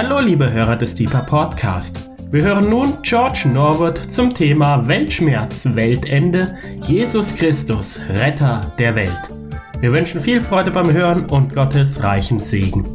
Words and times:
Hallo 0.00 0.20
liebe 0.20 0.48
Hörer 0.48 0.76
des 0.76 0.94
Deeper 0.94 1.22
Podcast. 1.22 2.08
Wir 2.30 2.44
hören 2.44 2.70
nun 2.70 2.98
George 3.02 3.48
Norwood 3.52 4.12
zum 4.12 4.32
Thema 4.32 4.86
Weltschmerz, 4.86 5.64
Weltende, 5.74 6.56
Jesus 6.86 7.34
Christus, 7.34 7.98
Retter 8.08 8.72
der 8.78 8.94
Welt. 8.94 9.28
Wir 9.80 9.92
wünschen 9.92 10.20
viel 10.20 10.40
Freude 10.40 10.70
beim 10.70 10.92
Hören 10.92 11.24
und 11.24 11.52
Gottes 11.52 12.00
reichen 12.00 12.40
Segen. 12.40 12.86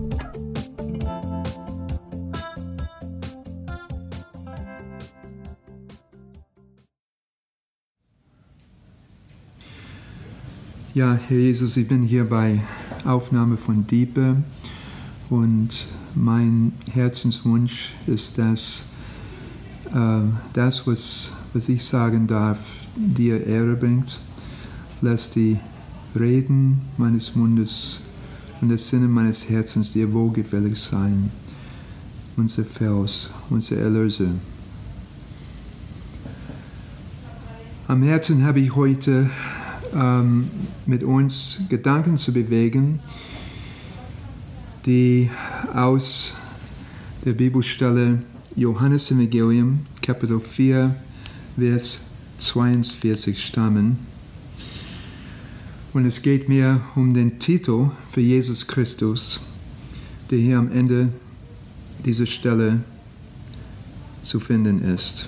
Ja, 10.94 11.20
Herr 11.28 11.38
Jesus, 11.38 11.76
ich 11.76 11.86
bin 11.86 12.04
hier 12.04 12.30
bei 12.30 12.62
Aufnahme 13.04 13.58
von 13.58 13.86
Diepe 13.88 14.38
und 15.30 15.86
mein 16.16 16.74
Herzenswunsch 16.92 17.94
ist, 18.08 18.38
dass 18.38 18.86
äh, 19.94 20.20
das, 20.54 20.86
was, 20.88 21.32
was 21.54 21.70
ich 21.70 21.84
sagen 21.84 22.28
darf, 22.28 22.60
dir 22.96 23.46
Ehre 23.46 23.76
bringt. 23.76 24.20
Lass 25.02 25.30
die 25.30 25.60
Reden 26.18 26.82
meines 26.98 27.36
Mundes 27.36 28.02
und 28.62 28.70
das 28.70 28.88
Sinne 28.88 29.08
meines 29.08 29.50
Herzens 29.50 29.92
dir 29.92 30.12
wohlgefällig 30.14 30.78
sein. 30.78 31.32
Unser 32.38 32.64
Fels, 32.64 33.32
unser 33.50 33.78
Erlöser. 33.78 34.30
Am 37.88 38.02
Herzen 38.02 38.44
habe 38.46 38.60
ich 38.60 38.76
heute 38.76 39.30
ähm, 39.94 40.50
mit 40.86 41.04
uns 41.04 41.60
Gedanken 41.70 42.18
zu 42.18 42.32
bewegen, 42.32 43.00
die 44.86 45.30
aus 45.74 46.34
der 47.26 47.34
Bibelstelle 47.34 48.22
Johannes 48.56 49.10
Evangelium, 49.10 49.80
Kapitel 50.02 50.40
4, 50.40 50.96
Vers 51.58 52.00
42 52.38 53.44
stammen. 53.44 53.98
Und 55.94 56.06
es 56.06 56.22
geht 56.22 56.48
mir 56.48 56.82
um 56.96 57.14
den 57.14 57.40
Titel 57.40 57.90
für 58.12 58.22
Jesus 58.22 58.68
Christus, 58.68 59.42
der 60.30 60.40
hier 60.40 60.60
am 60.60 60.72
Ende 60.72 61.10
dieser 62.06 62.28
Stelle 62.28 62.82
zu 64.22 64.40
finden 64.40 64.80
ist. 64.80 65.28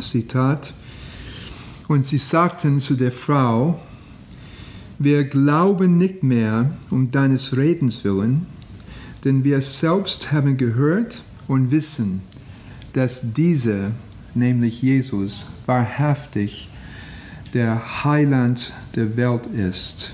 Zitat. 0.00 0.74
Und 1.86 2.06
sie 2.06 2.18
sagten 2.18 2.80
zu 2.80 2.94
der 2.94 3.12
Frau, 3.12 3.80
wir 4.98 5.24
glauben 5.24 5.96
nicht 5.96 6.22
mehr 6.24 6.72
um 6.90 7.10
deines 7.10 7.56
Redens 7.56 8.04
willen, 8.04 8.46
denn 9.24 9.44
wir 9.44 9.60
selbst 9.60 10.32
haben 10.32 10.56
gehört 10.56 11.22
und 11.46 11.70
wissen, 11.70 12.22
dass 12.92 13.32
dieser, 13.32 13.92
nämlich 14.34 14.82
Jesus, 14.82 15.46
wahrhaftig 15.66 16.68
der 17.54 18.04
Heiland 18.04 18.72
der 18.94 19.16
Welt 19.16 19.46
ist. 19.46 20.12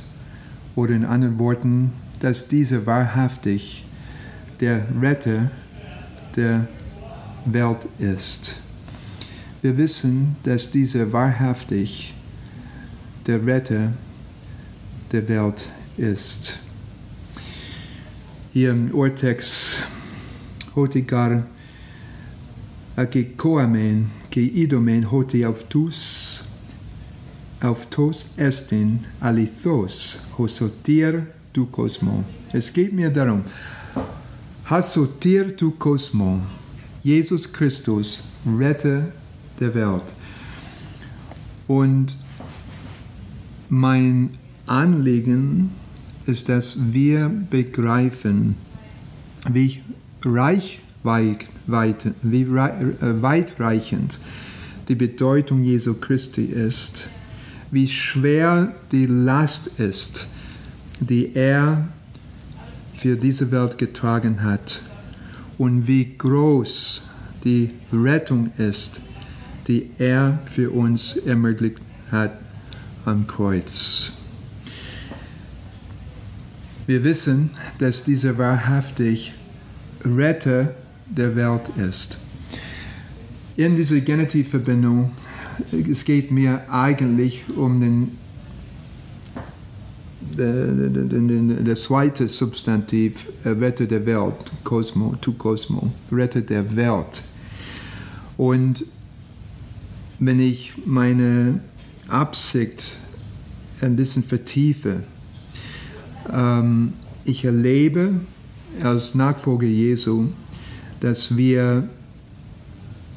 Oder 0.76 0.94
in 0.94 1.04
anderen 1.04 1.38
Worten, 1.38 1.92
dass 2.20 2.48
dieser 2.48 2.86
wahrhaftig 2.86 3.84
der 4.60 4.86
Retter 5.00 5.50
der 6.36 6.66
Welt 7.44 7.86
ist. 7.98 8.56
Wir 9.62 9.76
wissen, 9.76 10.36
dass 10.42 10.70
dieser 10.70 11.12
wahrhaftig 11.12 12.14
der 13.26 13.44
Retter 13.46 13.92
der 15.12 15.28
Welt 15.28 15.68
ist. 15.96 16.58
Hier 18.54 18.70
im 18.70 18.94
Urtext 18.94 19.82
hotigar 20.76 21.42
agikoamen 22.94 24.12
ke 24.30 24.44
idomen 24.62 25.10
hoti 25.10 25.40
autus 25.44 26.44
autos 27.60 28.28
estin 28.36 29.00
alithos 29.20 30.20
hosotir 30.38 31.26
du 31.52 31.66
cosmo. 31.66 32.22
Es 32.52 32.72
geht 32.72 32.92
mir 32.92 33.10
darum, 33.10 33.42
hasotir 34.70 35.50
du 35.56 35.72
cosmo, 35.72 36.40
Jesus 37.02 37.52
Christus, 37.52 38.22
Retter 38.46 39.08
der 39.58 39.74
Welt. 39.74 40.14
Und 41.66 42.16
mein 43.68 44.38
Anliegen 44.66 45.72
ist, 46.26 46.48
dass 46.48 46.76
wir 46.92 47.30
begreifen, 47.50 48.56
wie 49.50 49.80
reich, 50.24 50.80
weit, 51.02 51.46
weit, 51.66 52.06
wie 52.22 52.42
äh, 52.42 53.22
weitreichend 53.22 54.18
die 54.88 54.94
Bedeutung 54.94 55.64
Jesu 55.64 55.94
Christi 55.94 56.44
ist, 56.44 57.08
wie 57.70 57.88
schwer 57.88 58.74
die 58.92 59.06
Last 59.06 59.66
ist, 59.78 60.26
die 61.00 61.34
er 61.34 61.88
für 62.94 63.16
diese 63.16 63.50
Welt 63.50 63.78
getragen 63.78 64.42
hat 64.42 64.80
und 65.58 65.86
wie 65.86 66.16
groß 66.16 67.02
die 67.44 67.70
Rettung 67.92 68.50
ist, 68.56 69.00
die 69.68 69.90
er 69.98 70.38
für 70.44 70.70
uns 70.70 71.16
ermöglicht 71.16 71.78
hat 72.10 72.38
am 73.04 73.26
Kreuz. 73.26 74.13
Wir 76.86 77.02
wissen, 77.02 77.50
dass 77.78 78.04
dieser 78.04 78.36
wahrhaftig 78.36 79.32
Retter 80.04 80.74
der 81.06 81.34
Welt 81.34 81.70
ist. 81.76 82.18
In 83.56 83.76
dieser 83.76 84.00
Genitivverbindung, 84.00 85.12
es 85.90 86.04
geht 86.04 86.30
mir 86.30 86.70
eigentlich 86.70 87.44
um 87.56 87.80
den 87.80 88.18
der 90.36 91.74
zweite 91.76 92.28
Substantiv, 92.28 93.28
Retter 93.44 93.86
der 93.86 94.04
Welt, 94.04 94.34
Cosmo, 94.64 95.14
tu 95.20 95.32
Cosmo, 95.34 95.92
Retter 96.10 96.40
der 96.40 96.74
Welt. 96.74 97.22
Und 98.36 98.84
wenn 100.18 100.40
ich 100.40 100.72
meine 100.84 101.60
Absicht 102.08 102.96
ein 103.80 103.94
bisschen 103.94 104.24
vertiefe, 104.24 105.04
ich 107.24 107.44
erlebe 107.44 108.14
als 108.82 109.14
Nachfolger 109.14 109.66
Jesu, 109.66 110.28
dass 111.00 111.36
wir, 111.36 111.88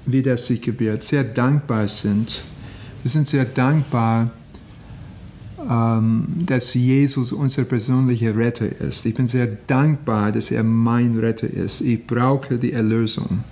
wie 0.05 0.21
das 0.21 0.47
sich 0.47 0.61
gebührt, 0.61 1.03
sehr 1.03 1.23
dankbar 1.23 1.87
sind. 1.87 2.43
Wir 3.03 3.11
sind 3.11 3.27
sehr 3.27 3.45
dankbar, 3.45 4.31
ähm, 5.69 6.25
dass 6.45 6.73
Jesus 6.73 7.31
unser 7.31 7.63
persönlicher 7.63 8.35
Retter 8.35 8.69
ist. 8.81 9.05
Ich 9.05 9.13
bin 9.13 9.27
sehr 9.27 9.47
dankbar, 9.67 10.31
dass 10.31 10.51
er 10.51 10.63
mein 10.63 11.17
Retter 11.17 11.49
ist. 11.49 11.81
Ich 11.81 12.05
brauche 12.05 12.57
die 12.57 12.73
Erlösung. 12.73 13.43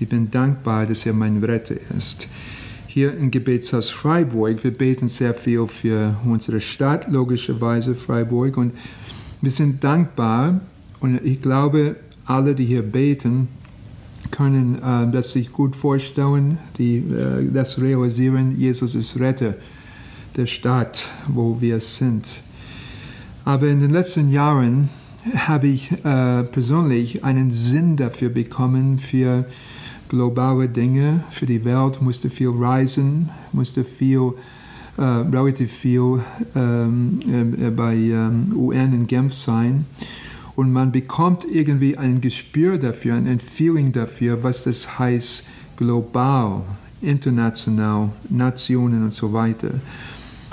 Ich 0.00 0.08
bin 0.08 0.30
dankbar, 0.30 0.86
dass 0.86 1.06
er 1.06 1.12
mein 1.12 1.42
Retter 1.42 1.76
ist. 1.96 2.28
Hier 2.98 3.16
im 3.16 3.30
Gebetshaus 3.30 3.90
Freiburg, 3.90 4.64
wir 4.64 4.72
beten 4.72 5.06
sehr 5.06 5.32
viel 5.32 5.68
für 5.68 6.16
unsere 6.24 6.60
Stadt, 6.60 7.06
logischerweise 7.08 7.94
Freiburg, 7.94 8.56
und 8.56 8.72
wir 9.40 9.52
sind 9.52 9.84
dankbar. 9.84 10.60
Und 10.98 11.24
ich 11.24 11.40
glaube, 11.40 11.94
alle, 12.24 12.56
die 12.56 12.64
hier 12.64 12.82
beten, 12.82 13.46
können 14.32 14.82
äh, 14.82 15.08
das 15.12 15.30
sich 15.30 15.52
gut 15.52 15.76
vorstellen, 15.76 16.58
die, 16.76 16.96
äh, 16.96 17.48
das 17.52 17.80
realisieren, 17.80 18.58
Jesus 18.58 18.96
ist 18.96 19.20
Retter 19.20 19.54
der 20.36 20.46
Stadt, 20.46 21.08
wo 21.28 21.60
wir 21.60 21.78
sind. 21.78 22.40
Aber 23.44 23.68
in 23.68 23.78
den 23.78 23.90
letzten 23.90 24.28
Jahren 24.28 24.88
habe 25.36 25.68
ich 25.68 25.92
äh, 25.92 26.42
persönlich 26.42 27.22
einen 27.22 27.52
Sinn 27.52 27.96
dafür 27.96 28.30
bekommen, 28.30 28.98
für 28.98 29.44
globale 30.08 30.68
Dinge, 30.68 31.24
für 31.30 31.46
die 31.46 31.64
Welt, 31.64 32.00
musste 32.02 32.30
viel 32.30 32.50
reisen, 32.50 33.30
musste 33.52 33.84
viel 33.84 34.34
äh, 34.96 35.02
relativ 35.02 35.72
viel 35.72 36.20
ähm, 36.56 37.20
äh, 37.60 37.70
bei 37.70 37.94
ähm, 37.94 38.52
UN 38.54 38.92
in 38.92 39.06
Genf 39.06 39.34
sein. 39.34 39.86
Und 40.56 40.72
man 40.72 40.90
bekommt 40.90 41.44
irgendwie 41.44 41.96
ein 41.96 42.20
Gespür 42.20 42.78
dafür, 42.78 43.14
ein 43.14 43.38
Feeling 43.38 43.92
dafür, 43.92 44.42
was 44.42 44.64
das 44.64 44.98
heißt 44.98 45.46
global, 45.76 46.62
international, 47.00 48.10
Nationen 48.28 49.04
und 49.04 49.12
so 49.12 49.32
weiter. 49.32 49.70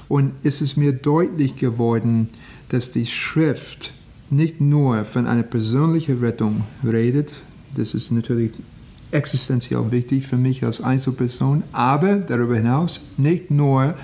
Und 0.07 0.33
es 0.43 0.61
ist 0.61 0.77
mir 0.77 0.93
deutlich 0.93 1.55
geworden, 1.55 2.27
dass 2.69 2.91
die 2.91 3.07
Schrift 3.07 3.93
nicht 4.29 4.61
nur 4.61 5.05
von 5.05 5.25
einer 5.25 5.43
persönlichen 5.43 6.19
Rettung 6.19 6.65
redet, 6.83 7.33
das 7.75 7.93
ist 7.93 8.11
natürlich 8.11 8.51
existenziell 9.15 9.91
wichtig 9.91 10.27
für 10.27 10.37
mich 10.37 10.63
als 10.63 10.81
Einzelperson, 10.81 11.63
aber 11.71 12.17
darüber 12.17 12.55
hinaus 12.55 13.01
nicht 13.17 13.49
nur 13.49 13.95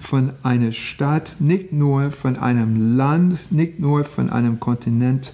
von 0.00 0.32
einer 0.42 0.72
Stadt, 0.72 1.34
nicht 1.40 1.72
nur 1.72 2.10
von 2.10 2.36
einem 2.36 2.96
Land, 2.96 3.50
nicht 3.50 3.80
nur 3.80 4.04
von 4.04 4.30
einem 4.30 4.60
Kontinent, 4.60 5.32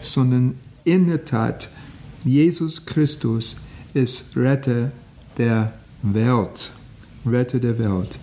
sondern 0.00 0.54
in 0.84 1.06
der 1.06 1.24
Tat 1.24 1.70
Jesus 2.24 2.84
Christus 2.84 3.56
ist 3.94 4.36
Retter 4.36 4.92
der 5.38 5.72
Welt. 6.02 6.70
Retter 7.26 7.58
der 7.58 7.78
Welt. 7.78 8.18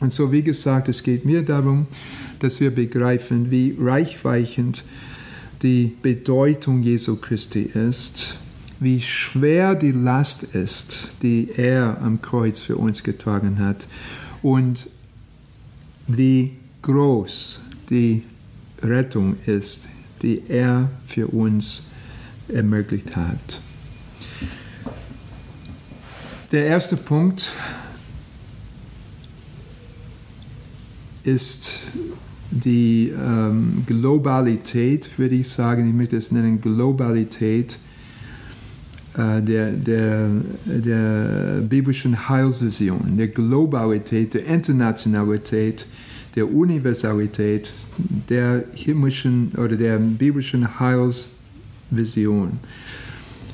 Und 0.00 0.12
so 0.14 0.32
wie 0.32 0.42
gesagt, 0.42 0.88
es 0.88 1.02
geht 1.02 1.24
mir 1.24 1.42
darum, 1.42 1.86
dass 2.38 2.60
wir 2.60 2.74
begreifen, 2.74 3.50
wie 3.50 3.76
reichweichend 3.78 4.84
die 5.62 5.92
Bedeutung 6.00 6.82
Jesu 6.82 7.16
Christi 7.16 7.62
ist, 7.62 8.38
wie 8.80 9.00
schwer 9.00 9.74
die 9.74 9.92
Last 9.92 10.42
ist, 10.42 11.08
die 11.22 11.50
er 11.54 12.00
am 12.00 12.22
Kreuz 12.22 12.60
für 12.60 12.76
uns 12.76 13.02
getragen 13.02 13.58
hat 13.58 13.86
und 14.42 14.88
wie 16.06 16.56
groß 16.82 17.60
die 17.90 18.24
Rettung 18.82 19.36
ist, 19.44 19.86
die 20.22 20.42
er 20.48 20.90
für 21.06 21.26
uns 21.26 21.90
ermöglicht 22.48 23.14
hat. 23.16 23.60
Der 26.50 26.64
erste 26.64 26.96
Punkt 26.96 27.52
ist 31.22 31.80
die 32.50 33.12
ähm, 33.16 33.84
Globalität, 33.86 35.18
würde 35.18 35.36
ich 35.36 35.48
sagen, 35.48 35.86
ich 35.86 35.94
möchte 35.94 36.16
es 36.16 36.32
nennen 36.32 36.60
Globalität 36.60 37.78
der, 39.40 39.72
der, 39.72 40.28
der 40.64 41.60
biblischen 41.62 42.28
Heilsvision, 42.28 43.16
der 43.16 43.28
Globalität, 43.28 44.34
der 44.34 44.46
Internationalität, 44.46 45.86
der 46.34 46.52
Universalität 46.52 47.72
der 48.28 48.64
himmlischen 48.74 49.52
oder 49.56 49.76
der 49.76 49.98
biblischen 49.98 50.78
Heilsvision. 50.78 52.58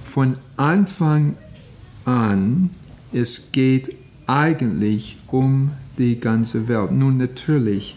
Von 0.04 0.36
Anfang 0.56 1.36
an, 2.04 2.70
es 3.12 3.50
geht 3.52 3.94
eigentlich 4.26 5.18
um 5.28 5.72
die 5.98 6.20
ganze 6.20 6.68
Welt. 6.68 6.92
Nun 6.92 7.16
natürlich, 7.16 7.96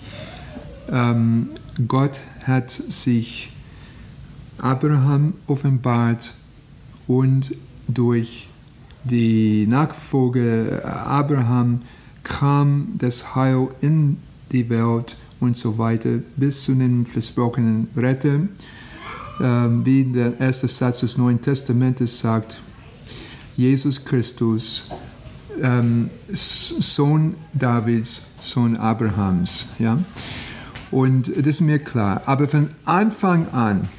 ähm, 0.92 1.50
Gott 1.88 2.19
hat 2.44 2.69
sich 2.71 3.51
Abraham 4.57 5.33
offenbart 5.48 6.36
und 7.09 7.56
durch 7.88 8.47
die 9.03 9.65
Nachfolge 9.67 10.83
Abraham 10.85 11.79
kam 12.23 12.89
das 13.00 13.33
Heil 13.33 13.69
in 13.81 14.17
die 14.51 14.69
Welt 14.69 15.17
und 15.39 15.57
so 15.57 15.79
weiter 15.79 16.19
bis 16.38 16.63
zu 16.63 16.75
dem 16.75 17.07
versprochenen 17.07 17.88
Retter. 17.97 18.41
Ähm, 19.41 19.85
wie 19.85 20.03
der 20.03 20.39
erste 20.39 20.67
Satz 20.67 21.00
des 21.00 21.17
Neuen 21.17 21.41
Testamentes 21.41 22.19
sagt, 22.19 22.61
Jesus 23.57 24.06
Christus 24.06 24.91
ähm, 25.63 26.11
Sohn 26.31 27.35
Davids, 27.53 28.27
Sohn 28.39 28.77
Abrahams. 28.77 29.67
Ja? 29.79 29.97
Und 30.91 31.29
das 31.29 31.47
ist 31.47 31.61
mir 31.61 31.79
klar. 31.79 32.21
Aber 32.27 32.47
von 32.47 32.69
Anfang 32.85 33.47
an, 33.47 33.89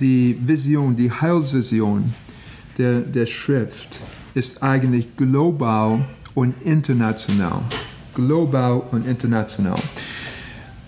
die 0.00 0.38
Vision, 0.44 0.96
die 0.96 1.10
Heilsvision 1.10 2.14
der, 2.78 3.00
der 3.00 3.26
Schrift 3.26 4.00
ist 4.34 4.62
eigentlich 4.62 5.16
global 5.16 6.04
und 6.34 6.54
international. 6.62 7.62
Global 8.14 8.82
und 8.90 9.06
international. 9.06 9.78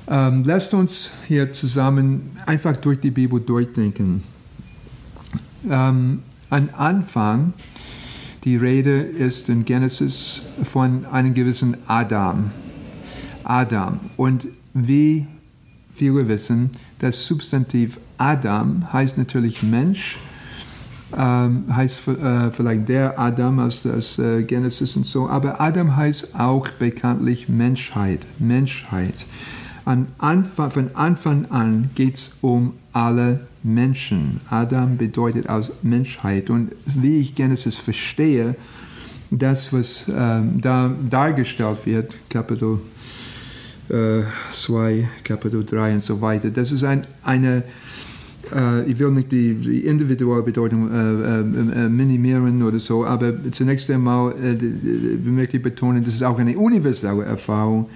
Ähm, 0.07 0.43
lasst 0.45 0.73
uns 0.75 1.11
hier 1.27 1.53
zusammen 1.53 2.31
einfach 2.47 2.77
durch 2.77 3.01
die 3.01 3.11
Bibel 3.11 3.41
durchdenken. 3.41 4.23
Ähm, 5.69 6.23
am 6.51 6.69
Anfang 6.75 7.53
die 8.45 8.57
Rede 8.57 9.01
ist 9.01 9.49
in 9.49 9.65
Genesis 9.65 10.43
von 10.63 11.05
einem 11.07 11.35
gewissen 11.35 11.77
Adam. 11.87 12.51
Adam. 13.45 14.01
Und 14.17 14.49
wie 14.73 15.27
viele 15.95 16.29
wissen, 16.29 16.71
das 16.99 17.27
Substantiv 17.27 17.99
Adam 18.19 18.93
heißt 18.93 19.17
natürlich 19.17 19.63
Mensch, 19.63 20.19
ähm, 21.17 21.65
heißt 21.75 22.07
äh, 22.09 22.51
vielleicht 22.51 22.89
der 22.89 23.19
Adam 23.19 23.61
aus, 23.61 23.87
aus 23.87 24.19
äh, 24.19 24.43
Genesis 24.43 24.97
und 24.97 25.07
so, 25.07 25.29
aber 25.29 25.61
Adam 25.61 25.97
heißt 25.97 26.39
auch 26.39 26.69
bekanntlich 26.69 27.49
Menschheit. 27.49 28.21
Menschheit. 28.39 29.25
An 29.85 30.09
Anfang, 30.19 30.71
von 30.71 30.91
Anfang 30.95 31.47
an 31.47 31.91
geht 31.95 32.17
es 32.17 32.33
um 32.43 32.75
alle 32.93 33.41
Menschen. 33.63 34.41
Adam 34.51 34.97
bedeutet 34.97 35.49
aus 35.49 35.71
Menschheit. 35.83 36.51
Und 36.51 36.73
wie 36.85 37.21
ich 37.21 37.35
Genesis 37.35 37.77
verstehe, 37.77 38.55
das, 39.31 39.73
was 39.73 40.07
ähm, 40.09 40.61
da 40.61 40.91
dargestellt 41.09 41.79
wird, 41.85 42.17
Kapitel 42.29 42.81
2, 43.89 44.93
äh, 44.93 45.05
Kapitel 45.25 45.65
3 45.65 45.95
und 45.95 46.03
so 46.03 46.21
weiter, 46.21 46.51
das 46.51 46.73
ist 46.73 46.85
ein, 46.85 47.07
eine, 47.23 47.63
äh, 48.55 48.91
ich 48.91 48.99
will 48.99 49.11
nicht 49.11 49.33
die, 49.33 49.55
die 49.55 49.87
individuelle 49.87 50.43
Bedeutung 50.43 50.91
äh, 50.91 50.95
äh, 50.95 51.85
äh 51.85 51.89
minimieren 51.89 52.63
oder 52.63 52.79
so, 52.79 53.05
aber 53.05 53.33
zunächst 53.53 53.91
einmal 53.91 54.33
äh, 54.33 54.55
möchte 55.29 55.57
ich 55.57 55.63
betonen, 55.63 56.05
das 56.05 56.15
ist 56.15 56.23
auch 56.23 56.39
eine 56.39 56.57
universelle 56.57 57.25
Erfahrung, 57.25 57.87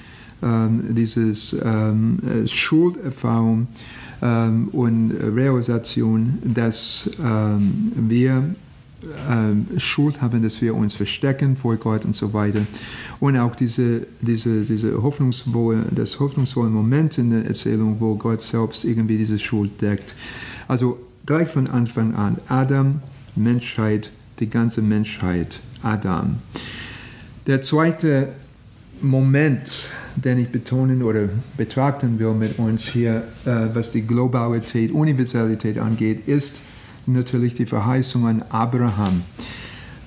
ähm, 0.42 0.82
dieses 0.90 1.56
ähm, 1.64 2.18
Schulderfahrung 2.46 3.68
ähm, 4.20 4.68
und 4.72 5.12
Realisation, 5.34 6.38
dass 6.42 7.10
wir 7.18 8.54
ähm, 9.30 9.66
Schuld 9.78 10.20
haben, 10.20 10.42
dass 10.42 10.60
wir 10.60 10.74
uns 10.74 10.94
verstecken 10.94 11.56
vor 11.56 11.76
Gott 11.76 12.04
und 12.04 12.14
so 12.14 12.32
weiter. 12.32 12.66
Und 13.20 13.36
auch 13.36 13.54
diese, 13.54 14.06
diese, 14.20 14.62
diese 14.62 15.02
hoffnungsvolle, 15.02 15.86
das 15.90 16.20
hoffnungsvolle 16.20 16.70
Moment 16.70 17.18
in 17.18 17.30
der 17.30 17.46
Erzählung, 17.46 17.96
wo 18.00 18.14
Gott 18.14 18.42
selbst 18.42 18.84
irgendwie 18.84 19.18
diese 19.18 19.38
Schuld 19.38 19.80
deckt. 19.80 20.14
Also 20.68 20.98
gleich 21.26 21.48
von 21.48 21.66
Anfang 21.68 22.14
an, 22.14 22.38
Adam, 22.48 23.00
Menschheit, 23.34 24.10
die 24.40 24.48
ganze 24.48 24.82
Menschheit, 24.82 25.60
Adam. 25.82 26.36
Der 27.46 27.60
zweite 27.62 28.28
Moment, 29.00 29.88
den 30.14 30.38
ich 30.38 30.48
betonen 30.48 31.02
oder 31.02 31.28
betrachten 31.56 32.18
will 32.18 32.34
mit 32.34 32.58
uns 32.58 32.86
hier, 32.86 33.24
äh, 33.44 33.68
was 33.74 33.90
die 33.90 34.02
Globalität, 34.02 34.92
Universalität 34.92 35.78
angeht, 35.78 36.28
ist 36.28 36.60
natürlich 37.06 37.54
die 37.54 37.66
Verheißung 37.66 38.26
an 38.26 38.42
Abraham. 38.50 39.22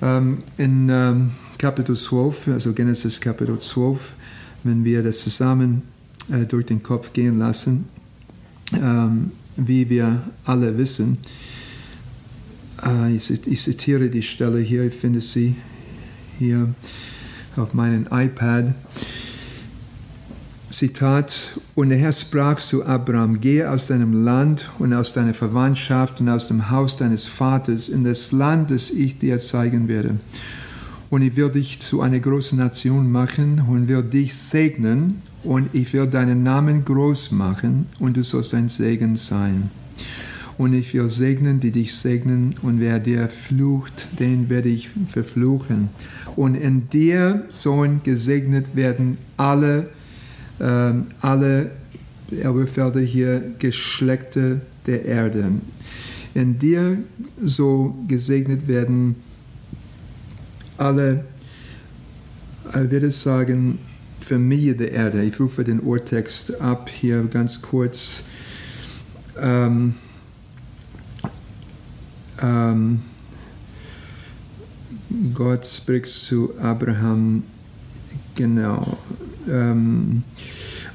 Ähm, 0.02 0.38
in 0.58 0.88
ähm, 0.88 1.30
Kapitel 1.58 1.96
12, 1.96 2.48
also 2.48 2.72
Genesis 2.72 3.20
Kapitel 3.20 3.58
12, 3.58 3.98
wenn 4.64 4.84
wir 4.84 5.02
das 5.02 5.20
zusammen 5.20 5.82
äh, 6.30 6.44
durch 6.44 6.66
den 6.66 6.82
Kopf 6.82 7.12
gehen 7.12 7.38
lassen, 7.38 7.86
ähm, 8.74 9.30
wie 9.56 9.88
wir 9.88 10.22
alle 10.44 10.76
wissen, 10.76 11.18
äh, 12.84 13.14
ich, 13.14 13.62
zitiere 13.62 14.10
die 14.10 14.22
Stelle 14.22 14.60
hier, 14.60 14.84
ich 14.84 14.94
finde 14.94 15.20
sie 15.20 15.56
hier 16.38 16.74
auf 17.56 17.72
meinem 17.72 18.06
iPad. 18.10 18.74
Zitat, 20.76 21.58
und 21.74 21.88
der 21.88 21.96
Herr 21.96 22.12
sprach 22.12 22.60
zu 22.60 22.84
Abraham, 22.84 23.40
gehe 23.40 23.70
aus 23.70 23.86
deinem 23.86 24.12
Land 24.12 24.70
und 24.78 24.92
aus 24.92 25.14
deiner 25.14 25.32
Verwandtschaft 25.32 26.20
und 26.20 26.28
aus 26.28 26.48
dem 26.48 26.70
Haus 26.70 26.98
deines 26.98 27.24
Vaters 27.24 27.88
in 27.88 28.04
das 28.04 28.30
Land, 28.30 28.70
das 28.70 28.90
ich 28.90 29.18
dir 29.18 29.38
zeigen 29.38 29.88
werde. 29.88 30.16
Und 31.08 31.22
ich 31.22 31.34
will 31.34 31.48
dich 31.48 31.80
zu 31.80 32.02
einer 32.02 32.20
großen 32.20 32.58
Nation 32.58 33.10
machen 33.10 33.64
und 33.66 33.88
will 33.88 34.02
dich 34.02 34.36
segnen 34.36 35.22
und 35.44 35.70
ich 35.72 35.94
will 35.94 36.08
deinen 36.08 36.42
Namen 36.42 36.84
groß 36.84 37.30
machen 37.30 37.86
und 37.98 38.18
du 38.18 38.22
sollst 38.22 38.52
ein 38.52 38.68
Segen 38.68 39.16
sein. 39.16 39.70
Und 40.58 40.74
ich 40.74 40.92
will 40.92 41.08
segnen, 41.08 41.58
die 41.58 41.70
dich 41.70 41.94
segnen 41.94 42.54
und 42.60 42.80
wer 42.80 42.98
dir 42.98 43.30
flucht, 43.30 44.08
den 44.18 44.50
werde 44.50 44.68
ich 44.68 44.90
verfluchen. 45.08 45.88
Und 46.36 46.54
in 46.54 46.90
dir 46.90 47.46
sollen 47.48 48.02
gesegnet 48.02 48.76
werden 48.76 49.16
alle 49.38 49.88
ähm, 50.60 51.06
alle 51.20 51.70
Elberfelder 52.30 53.00
hier 53.00 53.42
Geschlechter 53.58 54.60
der 54.86 55.04
Erde. 55.04 55.50
In 56.34 56.58
dir 56.58 56.98
so 57.42 57.94
gesegnet 58.08 58.68
werden 58.68 59.16
alle, 60.76 61.24
ich 62.68 62.90
würde 62.90 63.10
sagen, 63.10 63.78
Familie 64.20 64.74
der 64.74 64.92
Erde. 64.92 65.22
Ich 65.22 65.38
rufe 65.38 65.62
den 65.62 65.80
Urtext 65.80 66.60
ab 66.60 66.90
hier 66.90 67.22
ganz 67.24 67.62
kurz. 67.62 68.24
Ähm, 69.40 69.94
ähm, 72.42 73.02
Gott 75.32 75.66
spricht 75.66 76.12
zu 76.12 76.58
Abraham, 76.58 77.44
genau. 78.34 78.98
Ähm, 79.48 80.22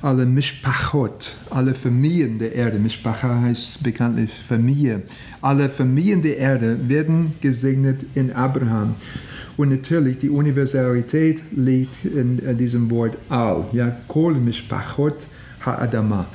alle 0.01 0.25
Mishpachot, 0.25 1.35
alle 1.51 1.75
Familien 1.75 2.39
der 2.39 2.55
Erde, 2.55 2.79
Mishpacha 2.79 3.41
heißt 3.41 3.83
bekanntlich 3.83 4.31
Familie, 4.31 5.03
alle 5.41 5.69
Familien 5.69 6.23
der 6.23 6.37
Erde 6.37 6.77
werden 6.89 7.33
gesegnet 7.39 8.05
in 8.15 8.33
Abraham. 8.33 8.95
Und 9.57 9.69
natürlich 9.69 10.17
die 10.17 10.29
Universalität 10.29 11.41
liegt 11.51 12.03
in, 12.03 12.39
in 12.39 12.57
diesem 12.57 12.89
Wort 12.89 13.15
Al, 13.29 13.65
ja, 13.73 13.95
Kol 14.07 14.33
Mishpachot 14.35 15.27
Ha'adama 15.63 16.25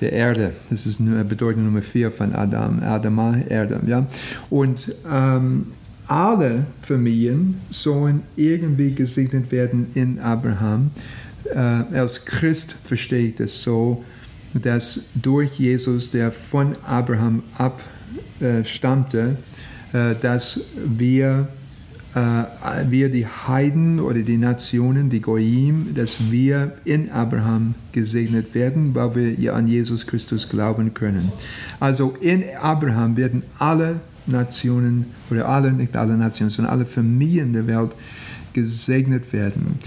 der 0.00 0.12
Erde. 0.12 0.52
Das 0.70 0.86
ist 0.86 0.98
Bedeutung 1.28 1.64
Nummer 1.64 1.82
vier 1.82 2.10
von 2.12 2.34
Adam, 2.34 2.82
Adama, 2.82 3.38
Erde. 3.48 3.80
Ja? 3.86 4.06
Und 4.50 4.94
ähm, 5.10 5.68
alle 6.08 6.66
Familien 6.82 7.60
sollen 7.70 8.22
irgendwie 8.36 8.92
gesegnet 8.92 9.50
werden 9.50 9.88
in 9.94 10.18
Abraham. 10.18 10.90
Äh, 11.52 11.58
als 11.58 12.24
Christ 12.24 12.76
verstehe 12.84 13.28
ich 13.28 13.34
das 13.36 13.62
so, 13.62 14.04
dass 14.54 15.00
durch 15.14 15.58
Jesus, 15.58 16.10
der 16.10 16.32
von 16.32 16.76
Abraham 16.84 17.42
abstammte, 17.58 19.36
äh, 19.92 20.14
dass 20.14 20.60
wir, 20.74 21.48
äh, 22.14 22.44
wir 22.88 23.10
die 23.10 23.26
Heiden 23.26 24.00
oder 24.00 24.20
die 24.20 24.38
Nationen, 24.38 25.10
die 25.10 25.20
Goyim, 25.20 25.94
dass 25.94 26.30
wir 26.30 26.72
in 26.84 27.10
Abraham 27.10 27.74
gesegnet 27.92 28.54
werden, 28.54 28.94
weil 28.94 29.36
wir 29.38 29.54
an 29.54 29.66
Jesus 29.66 30.06
Christus 30.06 30.48
glauben 30.48 30.94
können. 30.94 31.32
Also 31.80 32.16
in 32.20 32.44
Abraham 32.60 33.16
werden 33.16 33.42
alle 33.58 34.00
Nationen 34.26 35.06
oder 35.30 35.48
alle, 35.48 35.72
nicht 35.72 35.96
alle 35.96 36.16
Nationen, 36.16 36.50
sondern 36.50 36.72
alle 36.72 36.86
Familien 36.86 37.52
der 37.52 37.66
Welt 37.66 37.92
gesegnet 38.52 39.32
werden. 39.32 39.78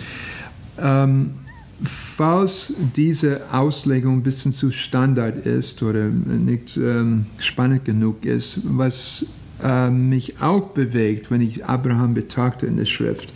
Ähm, 0.77 1.31
falls 1.83 2.73
diese 2.95 3.41
Auslegung 3.51 4.17
ein 4.17 4.23
bisschen 4.23 4.51
zu 4.51 4.71
Standard 4.71 5.45
ist 5.45 5.81
oder 5.83 6.07
nicht 6.07 6.77
ähm, 6.77 7.25
spannend 7.37 7.85
genug 7.85 8.25
ist, 8.25 8.61
was 8.63 9.25
äh, 9.63 9.89
mich 9.89 10.41
auch 10.41 10.69
bewegt, 10.69 11.31
wenn 11.31 11.41
ich 11.41 11.65
Abraham 11.65 12.13
betrachte 12.13 12.65
in 12.65 12.77
der 12.77 12.85
Schrift, 12.85 13.33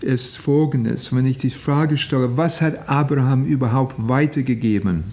ist 0.00 0.38
folgendes. 0.38 1.14
Wenn 1.14 1.26
ich 1.26 1.38
die 1.38 1.50
Frage 1.50 1.96
stelle, 1.96 2.36
was 2.36 2.60
hat 2.60 2.88
Abraham 2.88 3.44
überhaupt 3.44 3.94
weitergegeben? 3.98 5.04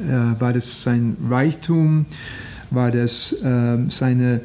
Äh, 0.00 0.40
war 0.40 0.52
das 0.52 0.82
sein 0.82 1.16
Reichtum? 1.28 2.06
War 2.74 2.90
das 2.90 3.32
äh, 3.32 3.78
seine 3.88 4.40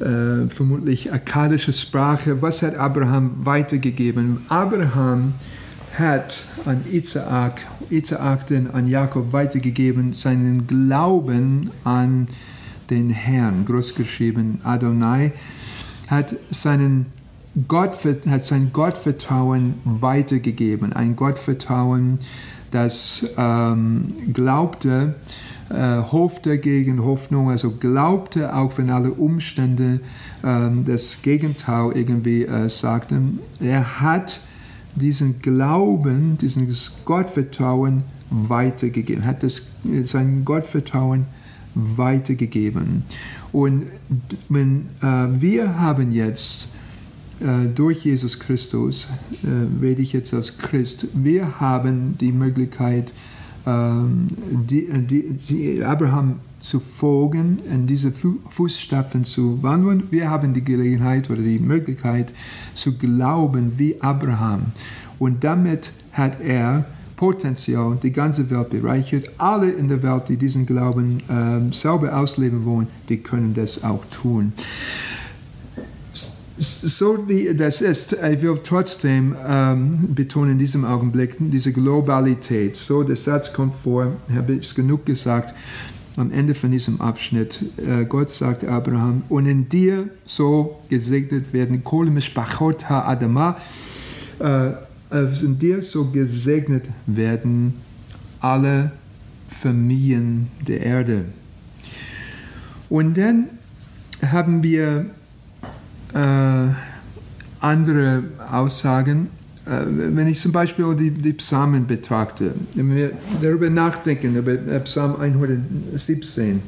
äh, 0.00 0.48
vermutlich 0.48 1.12
akkadische 1.12 1.72
Sprache. 1.72 2.42
Was 2.42 2.62
hat 2.62 2.76
Abraham 2.76 3.32
weitergegeben? 3.38 4.42
Abraham 4.48 5.34
hat 5.98 6.44
an 6.64 6.82
Isaak, 6.90 7.62
Isaak 7.90 8.46
denn 8.48 8.70
an 8.70 8.86
Jakob 8.86 9.32
weitergegeben, 9.32 10.12
seinen 10.12 10.66
Glauben 10.66 11.70
an 11.84 12.28
den 12.90 13.10
Herrn, 13.10 13.64
großgeschrieben 13.64 14.60
Adonai, 14.62 15.32
hat 16.08 16.36
seinen 16.50 17.06
Gott, 17.68 17.96
hat 18.28 18.44
sein 18.44 18.70
Gottvertrauen 18.72 19.74
weitergegeben, 19.84 20.92
ein 20.92 21.16
Gottvertrauen, 21.16 22.18
das 22.70 23.26
ähm, 23.38 24.14
glaubte, 24.32 25.14
äh, 25.70 25.96
hoffte 25.98 26.58
gegen 26.58 27.04
Hoffnung, 27.04 27.50
also 27.50 27.72
glaubte, 27.72 28.54
auch 28.54 28.76
wenn 28.78 28.90
alle 28.90 29.10
Umstände 29.10 30.00
äh, 30.42 30.70
das 30.84 31.22
Gegenteil 31.22 31.92
irgendwie 31.94 32.44
äh, 32.44 32.68
sagten. 32.68 33.40
Er 33.60 34.00
hat 34.00 34.40
diesen 34.94 35.42
Glauben, 35.42 36.38
dieses 36.38 37.04
Gottvertrauen 37.04 38.04
weitergegeben, 38.30 39.24
hat 39.24 39.42
das, 39.42 39.62
sein 40.04 40.44
Gottvertrauen 40.44 41.26
weitergegeben. 41.74 43.04
Und 43.52 43.86
wenn, 44.48 44.86
äh, 45.02 45.40
wir 45.40 45.78
haben 45.78 46.10
jetzt 46.12 46.68
äh, 47.40 47.66
durch 47.74 48.04
Jesus 48.04 48.40
Christus, 48.40 49.08
äh, 49.42 49.82
rede 49.82 50.02
ich 50.02 50.12
jetzt 50.12 50.32
als 50.32 50.56
Christ, 50.58 51.08
wir 51.12 51.60
haben 51.60 52.16
die 52.18 52.32
Möglichkeit, 52.32 53.12
die, 53.66 54.88
die, 54.88 55.32
die 55.32 55.82
Abraham 55.82 56.36
zu 56.60 56.80
folgen, 56.80 57.58
in 57.72 57.86
diese 57.86 58.12
Fußstapfen 58.12 59.24
zu 59.24 59.62
wandeln. 59.62 60.04
Wir 60.10 60.30
haben 60.30 60.54
die 60.54 60.64
Gelegenheit 60.64 61.30
oder 61.30 61.42
die 61.42 61.58
Möglichkeit 61.58 62.32
zu 62.74 62.96
glauben 62.96 63.72
wie 63.76 64.00
Abraham. 64.00 64.66
Und 65.18 65.44
damit 65.44 65.92
hat 66.12 66.40
er 66.40 66.84
potenziell 67.16 67.96
die 68.02 68.12
ganze 68.12 68.50
Welt 68.50 68.70
bereichert. 68.70 69.30
Alle 69.38 69.70
in 69.70 69.88
der 69.88 70.02
Welt, 70.02 70.28
die 70.28 70.36
diesen 70.36 70.66
Glauben 70.66 71.18
ähm, 71.30 71.72
sauber 71.72 72.16
ausleben 72.16 72.64
wollen, 72.64 72.88
die 73.08 73.18
können 73.18 73.54
das 73.54 73.82
auch 73.82 74.04
tun 74.10 74.52
so 76.58 77.28
wie 77.28 77.54
das 77.54 77.80
ist, 77.80 78.12
ich 78.12 78.42
will 78.42 78.58
trotzdem 78.62 79.36
ähm, 79.46 80.14
betonen 80.14 80.52
in 80.52 80.58
diesem 80.58 80.84
Augenblick 80.84 81.36
diese 81.38 81.72
Globalität. 81.72 82.76
So, 82.76 83.02
der 83.02 83.16
Satz 83.16 83.52
kommt 83.52 83.74
vor, 83.74 84.12
habe 84.34 84.54
ich 84.54 84.74
genug 84.74 85.04
gesagt, 85.04 85.54
am 86.16 86.32
Ende 86.32 86.54
von 86.54 86.70
diesem 86.70 87.00
Abschnitt. 87.00 87.62
Äh, 87.76 88.06
Gott 88.06 88.30
sagt 88.30 88.64
Abraham, 88.64 89.22
und 89.28 89.46
in 89.46 89.68
dir 89.68 90.08
so 90.24 90.80
gesegnet 90.88 91.52
werden, 91.52 91.84
Kol 91.84 92.06
Mishpachot 92.10 92.88
ha-Adama, 92.88 93.58
äh, 94.38 94.70
in 95.42 95.58
dir 95.58 95.82
so 95.82 96.06
gesegnet 96.06 96.88
werden 97.06 97.74
alle 98.40 98.92
Familien 99.48 100.48
der 100.66 100.80
Erde. 100.80 101.24
Und 102.88 103.16
dann 103.16 103.48
haben 104.22 104.62
wir 104.62 105.06
äh, 106.16 106.68
andere 107.60 108.24
Aussagen. 108.50 109.28
Äh, 109.66 109.82
wenn 109.86 110.26
ich 110.28 110.40
zum 110.40 110.52
Beispiel 110.52 110.94
die, 110.94 111.10
die 111.10 111.32
Psalmen 111.34 111.86
betrachte, 111.86 112.52
wenn 112.74 112.94
wir 112.94 113.12
darüber 113.42 113.68
nachdenken, 113.68 114.36
über 114.36 114.56
Psalm 114.80 115.16
117, 115.20 116.62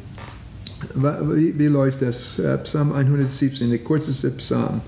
wie, 0.94 1.58
wie 1.58 1.66
läuft 1.66 2.02
das? 2.02 2.38
Äh, 2.38 2.58
Psalm 2.58 2.92
117, 2.92 3.70
der 3.70 3.78
kürzeste 3.78 4.30
Psalm. 4.32 4.80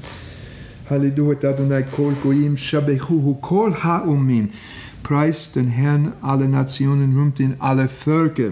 Preist 5.03 5.57
den 5.57 5.69
Herrn 5.69 6.13
alle 6.21 6.49
Nationen, 6.49 7.17
rühmt 7.17 7.41
ihn 7.41 7.55
alle 7.61 7.89
Völker 7.89 8.51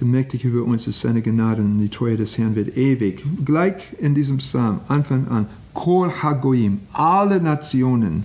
der 0.00 0.06
mächtig 0.06 0.44
über 0.44 0.62
uns 0.64 0.86
ist 0.86 1.00
seine 1.00 1.22
Gnade 1.22 1.62
und 1.62 1.78
die 1.78 1.88
Treue 1.88 2.16
des 2.16 2.36
Herrn 2.38 2.54
wird 2.54 2.76
ewig. 2.76 3.24
Gleich 3.44 3.74
in 3.98 4.14
diesem 4.14 4.38
Psalm, 4.38 4.80
Anfang 4.88 5.28
an, 5.28 5.46
Kol 5.72 6.10
Hagoyim, 6.10 6.80
alle 6.92 7.40
Nationen 7.40 8.24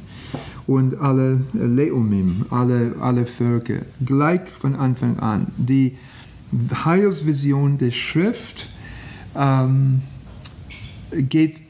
und 0.68 1.00
alle 1.00 1.42
Leumim, 1.54 2.46
alle, 2.50 2.96
alle 3.00 3.26
Völker, 3.26 3.80
gleich 4.06 4.42
von 4.60 4.76
Anfang 4.76 5.20
an. 5.20 5.48
Die 5.58 5.98
Heilsvision 6.86 7.78
der 7.78 7.92
Schrift 7.92 8.70
ähm, 9.36 10.02
geht 11.12 11.62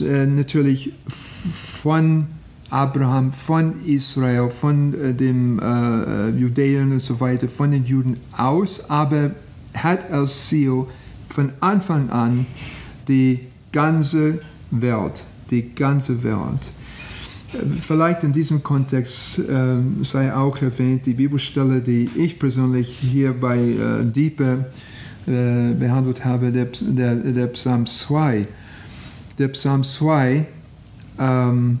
äh, 0.00 0.26
natürlich 0.26 0.92
von 1.04 2.26
Abraham, 2.70 3.32
von 3.32 3.84
Israel, 3.84 4.48
von 4.48 4.94
äh, 4.94 5.12
den 5.12 5.58
äh, 5.58 5.64
äh, 5.64 6.30
Judäern 6.30 6.92
und 6.92 7.02
so 7.02 7.18
weiter, 7.20 7.48
von 7.48 7.72
den 7.72 7.84
Juden 7.84 8.16
aus, 8.36 8.88
aber 8.88 9.32
hat 9.74 10.10
als 10.10 10.46
Ziel 10.46 10.86
von 11.28 11.52
Anfang 11.60 12.10
an 12.10 12.46
die 13.08 13.40
ganze 13.72 14.40
Welt, 14.70 15.24
die 15.50 15.74
ganze 15.74 16.22
Welt. 16.22 16.72
Vielleicht 17.82 18.22
in 18.22 18.32
diesem 18.32 18.62
Kontext 18.62 19.40
äh, 19.40 19.78
sei 20.02 20.32
auch 20.32 20.62
erwähnt 20.62 21.06
die 21.06 21.14
Bibelstelle, 21.14 21.80
die 21.80 22.08
ich 22.14 22.38
persönlich 22.38 22.88
hier 22.88 23.32
bei 23.32 23.58
äh, 23.58 24.04
Diepe 24.04 24.66
äh, 25.26 25.72
behandelt 25.74 26.24
habe, 26.24 26.52
der, 26.52 26.66
der, 26.80 27.16
der, 27.16 27.46
Psalm 27.48 27.86
2. 27.86 28.46
Der 29.38 29.48
Psalm 29.48 29.82
2 29.82 30.46
ähm, 31.18 31.80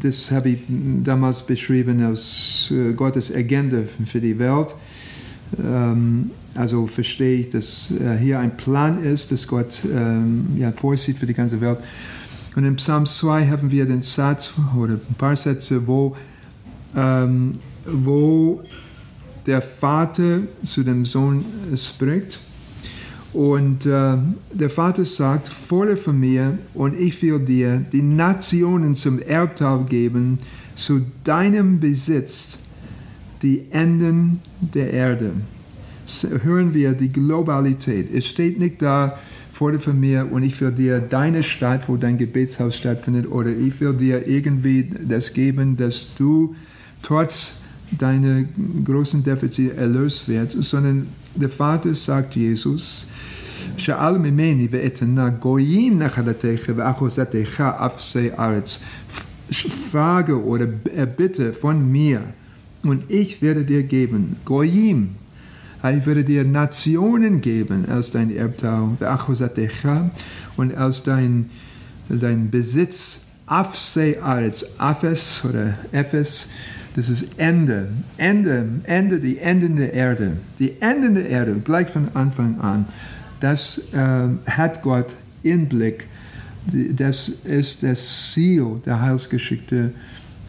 das 0.00 0.30
habe 0.30 0.48
ich 0.48 0.60
damals 0.68 1.42
beschrieben 1.42 2.02
als 2.02 2.70
äh, 2.70 2.94
Gottes 2.94 3.34
Agenda 3.34 3.80
für 4.06 4.20
die 4.20 4.38
Welt. 4.38 4.74
Ähm, 5.62 6.30
also 6.54 6.86
verstehe 6.86 7.40
ich, 7.40 7.50
dass 7.50 7.90
äh, 7.90 8.16
hier 8.16 8.38
ein 8.38 8.56
Plan 8.56 9.02
ist, 9.02 9.30
dass 9.30 9.46
Gott 9.46 9.82
ähm, 9.84 10.46
ja, 10.56 10.72
vorsieht 10.72 11.18
für 11.18 11.26
die 11.26 11.34
ganze 11.34 11.60
Welt. 11.60 11.80
Und 12.56 12.64
in 12.64 12.76
Psalm 12.76 13.04
2 13.04 13.48
haben 13.48 13.70
wir 13.70 13.84
den 13.84 14.00
Satz 14.00 14.54
oder 14.76 14.94
ein 14.94 15.14
paar 15.16 15.36
Sätze, 15.36 15.86
wo, 15.86 16.14
wo 17.86 18.60
der 19.46 19.62
Vater 19.62 20.40
zu 20.62 20.82
dem 20.82 21.06
Sohn 21.06 21.46
spricht 21.74 22.40
und 23.32 23.86
äh, 23.86 24.14
der 24.52 24.70
Vater 24.70 25.04
sagt, 25.04 25.48
fordere 25.48 25.96
von 25.96 26.18
mir 26.18 26.58
und 26.74 26.98
ich 26.98 27.20
will 27.22 27.38
dir 27.38 27.84
die 27.92 28.02
Nationen 28.02 28.94
zum 28.94 29.20
Erbteil 29.20 29.84
geben, 29.84 30.38
zu 30.74 31.02
deinem 31.24 31.80
Besitz 31.80 32.58
die 33.42 33.64
Enden 33.70 34.40
der 34.60 34.92
Erde. 34.92 35.32
Hören 36.42 36.74
wir 36.74 36.92
die 36.92 37.10
Globalität. 37.10 38.12
Es 38.12 38.26
steht 38.26 38.58
nicht 38.58 38.82
da, 38.82 39.18
fordere 39.52 39.92
mir 39.92 40.28
und 40.30 40.42
ich 40.42 40.60
will 40.60 40.72
dir 40.72 41.00
deine 41.00 41.42
Stadt, 41.42 41.88
wo 41.88 41.96
dein 41.96 42.18
Gebetshaus 42.18 42.76
stattfindet, 42.76 43.30
oder 43.30 43.50
ich 43.50 43.80
will 43.80 43.94
dir 43.94 44.26
irgendwie 44.26 44.90
das 45.08 45.32
geben, 45.32 45.76
dass 45.76 46.14
du 46.16 46.54
trotz 47.02 47.54
deiner 47.98 48.44
großen 48.84 49.22
Defizite 49.22 49.76
erlöst 49.76 50.28
wirst, 50.28 50.62
sondern 50.62 51.08
der 51.35 51.49
Vater 51.49 51.93
sagt 51.93 52.35
Jesus, 52.35 53.05
שאל 53.77 54.17
ממני 54.17 54.67
ואתנה 54.71 55.29
גויים 55.29 55.99
נחלתך 55.99 56.69
ואחוזתך 56.75 57.61
אפסי 57.61 58.29
ארץ. 58.39 58.79
Frage 59.91 60.43
oder 60.43 60.67
Bitte 61.17 61.53
von 61.53 61.89
mir 61.89 62.21
und 62.83 63.09
ich 63.09 63.41
werde 63.41 63.63
dir 63.63 63.83
geben, 63.83 64.35
Goyim, 64.43 65.15
ich 65.83 66.05
werde 66.05 66.23
dir 66.23 66.43
Nationen 66.43 67.39
geben 67.39 67.85
als 67.87 68.11
dein 68.11 68.35
Erbteil, 68.35 68.89
und 70.57 70.75
als 70.75 71.03
dein, 71.03 71.49
dein 72.09 72.49
Besitz, 72.49 73.21
Afse 73.45 74.21
als 74.21 74.77
Aphes 74.77 75.43
oder 75.47 75.75
Ephes, 75.93 76.49
das 76.94 77.08
ist 77.08 77.38
Ende, 77.38 77.88
Ende, 78.16 78.66
Ende, 78.84 79.18
die 79.18 79.38
Enden 79.38 79.76
der 79.76 79.92
Erde. 79.92 80.36
Die 80.58 80.80
Enden 80.80 81.14
der 81.14 81.28
Erde, 81.28 81.54
gleich 81.64 81.88
von 81.88 82.08
Anfang 82.14 82.60
an, 82.60 82.86
das 83.40 83.78
äh, 83.92 84.28
hat 84.46 84.82
Gott 84.82 85.14
im 85.42 85.68
Blick. 85.68 86.06
Das 86.66 87.28
ist 87.28 87.82
das 87.82 88.32
Ziel 88.32 88.80
der 88.84 89.00
Heilsgeschichte, 89.00 89.92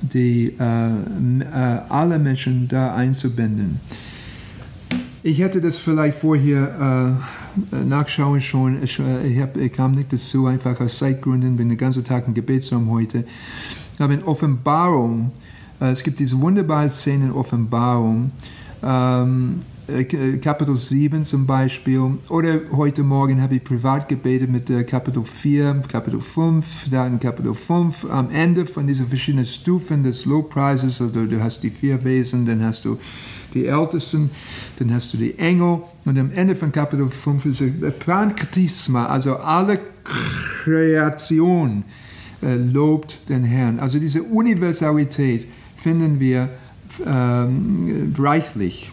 die 0.02 0.54
äh, 0.60 0.88
äh, 0.90 1.80
alle 1.90 2.20
Menschen 2.20 2.68
da 2.68 2.94
einzubinden. 2.94 3.80
Ich 5.24 5.40
hätte 5.40 5.62
das 5.62 5.78
vielleicht 5.78 6.20
vorher 6.20 7.18
äh, 7.72 7.76
nachschauen 7.84 8.42
schon. 8.42 8.84
Ich, 8.84 9.00
äh, 9.00 9.28
ich, 9.28 9.40
hab, 9.40 9.56
ich, 9.56 9.72
kam 9.72 9.94
nicht 9.94 10.12
dazu, 10.12 10.48
einfach 10.48 10.80
aus 10.82 10.98
Zeitgründen, 10.98 11.56
bin 11.56 11.70
den 11.70 11.78
ganzen 11.78 12.04
Tag 12.04 12.28
im 12.28 12.34
Gebetsraum 12.34 12.92
heute. 12.92 13.24
Aber 14.00 14.14
in 14.14 14.24
Offenbarung, 14.24 15.32
es 15.92 16.04
gibt 16.04 16.20
diese 16.20 16.40
wunderbare 16.40 16.90
Szene 16.90 17.26
in 17.26 17.32
Offenbarung, 17.32 18.32
ähm, 18.84 19.60
äh, 19.88 20.38
Kapitel 20.38 20.76
7 20.76 21.26
zum 21.26 21.46
Beispiel. 21.46 22.00
Oder 22.30 22.62
heute 22.72 23.04
Morgen 23.04 23.42
habe 23.42 23.56
ich 23.56 23.64
privat 23.64 24.08
gebetet 24.08 24.50
mit 24.50 24.70
äh, 24.70 24.84
Kapitel 24.84 25.24
4, 25.24 25.82
Kapitel 25.92 26.22
5, 26.22 26.90
dann 26.90 27.20
Kapitel 27.20 27.54
5. 27.54 28.06
Am 28.10 28.30
Ende 28.30 28.66
von 28.66 28.88
diesen 28.88 29.08
verschiedenen 29.08 29.46
Stufen 29.46 30.04
des 30.04 30.26
Lobpreises, 30.26 31.02
also 31.02 31.26
du 31.26 31.42
hast 31.42 31.64
die 31.64 31.70
vier 31.70 32.04
Wesen, 32.04 32.46
dann 32.46 32.64
hast 32.64 32.86
du 32.86 32.98
die 33.54 33.68
Ältesten, 33.68 34.32
dann 34.80 34.94
hast 34.94 35.14
du 35.14 35.18
die 35.18 35.38
Engel 35.38 35.82
und 36.06 36.18
am 36.18 36.32
Ende 36.32 36.56
von 36.56 36.72
Kapitel 36.72 37.10
5 37.10 37.46
ist 37.46 37.62
der 37.82 37.92
Pranktisma, 37.92 39.08
also 39.08 39.36
alle 39.36 39.80
Kreation 40.64 41.84
äh, 42.42 42.56
lobt 42.56 43.30
den 43.30 43.44
Herrn. 43.44 43.80
Also 43.80 44.00
diese 44.00 44.24
Universalität 44.24 45.48
finden 45.84 46.20
wir 46.20 46.48
ähm, 47.06 48.14
reichlich 48.18 48.90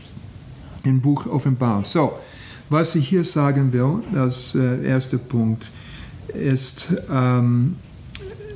im 0.82 1.00
Buch 1.00 1.26
Offenbarung. 1.26 1.84
So, 1.84 2.18
was 2.68 2.96
ich 2.96 3.08
hier 3.08 3.22
sagen 3.22 3.72
will, 3.72 4.02
als 4.14 4.56
äh, 4.56 4.84
erster 4.84 5.18
Punkt, 5.18 5.70
ist 6.34 6.92
ähm, 7.12 7.76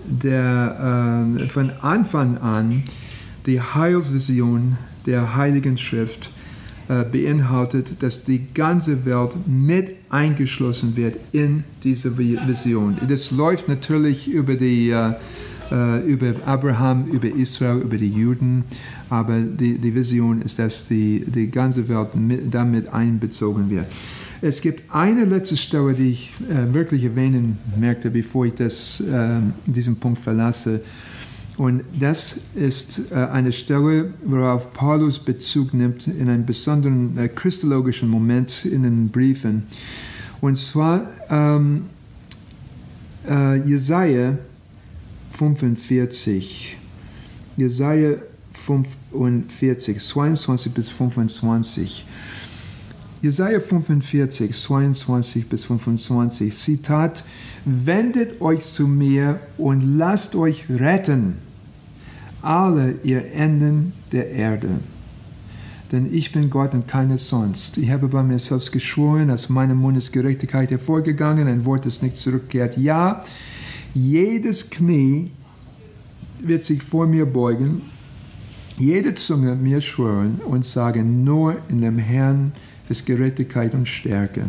der, 0.05 1.29
äh, 1.39 1.49
von 1.49 1.71
Anfang 1.81 2.39
an 2.39 2.83
die 3.47 3.61
Heilsvision 3.61 4.79
der 5.07 5.37
Heiligen 5.37 5.79
Schrift 5.79 6.31
äh, 6.89 7.05
beinhaltet, 7.05 8.03
dass 8.03 8.25
die 8.25 8.47
ganze 8.53 9.05
Welt 9.05 9.35
mit 9.47 9.97
eingeschlossen 10.11 10.97
wird 10.97 11.17
in 11.33 11.63
diese 11.85 12.19
Vision. 12.19 12.97
Das 13.09 13.31
läuft 13.31 13.69
natürlich 13.69 14.29
über, 14.29 14.57
die, 14.57 14.91
äh, 14.91 15.13
über 15.71 16.35
Abraham, 16.45 17.07
über 17.07 17.29
Israel, 17.29 17.81
über 17.81 17.97
die 17.97 18.11
Juden, 18.11 18.65
aber 19.09 19.41
die, 19.41 19.79
die 19.79 19.95
Vision 19.95 20.43
ist, 20.43 20.59
dass 20.59 20.87
die, 20.87 21.25
die 21.27 21.51
ganze 21.51 21.89
Welt 21.89 22.15
mit, 22.15 22.53
damit 22.53 22.93
einbezogen 22.93 23.71
wird. 23.71 23.87
Es 24.47 24.61
gibt 24.61 24.95
eine 24.95 25.25
letzte 25.25 25.57
Stelle, 25.57 25.95
die 25.95 26.11
ich 26.11 26.33
äh, 26.51 26.75
wirklich 26.75 27.03
erwähnen 27.03 27.59
möchte, 27.81 28.11
bevor 28.11 28.45
ich 28.45 28.53
das, 28.53 29.01
äh, 29.01 29.41
diesen 29.65 29.97
Punkt 29.97 30.19
verlasse. 30.19 30.83
Und 31.57 31.83
das 31.99 32.41
ist 32.55 33.11
äh, 33.11 33.15
eine 33.15 33.53
Stelle, 33.53 34.13
worauf 34.23 34.73
Paulus 34.75 35.19
Bezug 35.19 35.73
nimmt 35.73 36.09
in 36.09 36.29
einem 36.29 36.45
besonderen 36.45 37.17
äh, 37.17 37.29
christologischen 37.29 38.09
Moment 38.09 38.67
in 38.67 38.83
den 38.83 39.09
Briefen. 39.09 39.63
Und 40.43 40.59
zwar 40.59 41.09
ähm, 41.31 41.85
äh, 43.27 43.67
Jesaja 43.67 44.37
45. 45.37 46.77
Jesaja 47.57 48.17
45, 48.53 50.01
22 50.01 50.73
bis 50.73 50.91
25. 50.91 52.07
Jesaja 53.23 53.61
45, 53.61 54.53
22 54.53 55.49
bis 55.49 55.65
25. 55.65 56.55
Zitat: 56.55 57.25
Wendet 57.65 58.41
euch 58.41 58.65
zu 58.65 58.87
mir 58.87 59.41
und 59.57 59.97
lasst 59.97 60.37
euch 60.37 60.67
retten, 60.69 61.39
alle 62.43 62.97
ihr 63.03 63.33
Enden 63.33 63.93
der 64.13 64.31
Erde. 64.31 64.69
Denn 65.91 66.13
ich 66.13 66.33
bin 66.33 66.51
Gott 66.51 66.75
und 66.75 66.89
keines 66.89 67.29
sonst. 67.29 67.79
Ich 67.79 67.91
habe 67.91 68.09
bei 68.09 68.23
mir 68.23 68.39
selbst 68.39 68.73
geschworen, 68.73 69.31
aus 69.31 69.49
meinem 69.49 69.79
Mund 69.79 69.97
ist 69.97 70.13
Gerechtigkeit 70.13 70.71
hervorgegangen, 70.71 71.47
ein 71.47 71.65
Wort, 71.65 71.87
das 71.87 72.03
nicht 72.03 72.17
zurückkehrt. 72.17 72.77
Ja, 72.77 73.25
jedes 73.95 74.69
Knie 74.69 75.31
wird 76.41 76.63
sich 76.63 76.83
vor 76.83 77.07
mir 77.07 77.25
beugen 77.27 77.83
jede 78.79 79.15
Zunge 79.15 79.55
mir 79.55 79.81
schwören 79.81 80.41
und 80.45 80.65
sagen, 80.65 81.23
nur 81.25 81.57
in 81.69 81.81
dem 81.81 81.99
Herrn 81.99 82.53
ist 82.89 83.07
Gerechtigkeit 83.07 83.73
und 83.73 83.87
Stärke. 83.87 84.47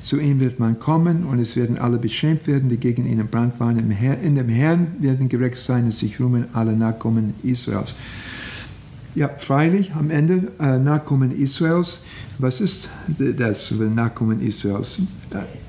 Zu 0.00 0.20
ihm 0.20 0.40
wird 0.40 0.58
man 0.58 0.78
kommen 0.78 1.24
und 1.24 1.38
es 1.38 1.56
werden 1.56 1.78
alle 1.78 1.98
beschämt 1.98 2.46
werden, 2.46 2.68
die 2.68 2.76
gegen 2.76 3.06
ihn 3.06 3.26
Brand 3.26 3.58
waren. 3.58 3.78
In 3.78 4.34
dem 4.36 4.48
Herrn 4.48 4.86
werden 5.00 5.28
gerecht 5.28 5.56
sein 5.56 5.84
und 5.84 5.92
sich 5.92 6.20
rühmen 6.20 6.46
alle 6.52 6.76
Nachkommen 6.76 7.34
Israels. 7.42 7.96
Ja, 9.14 9.28
freilich, 9.28 9.92
am 9.94 10.10
Ende 10.10 10.52
äh, 10.58 10.78
Nachkommen 10.78 11.30
Israels. 11.30 12.04
Was 12.38 12.60
ist 12.60 12.90
das 13.18 13.72
Nachkommen 13.72 14.40
Israels? 14.40 14.98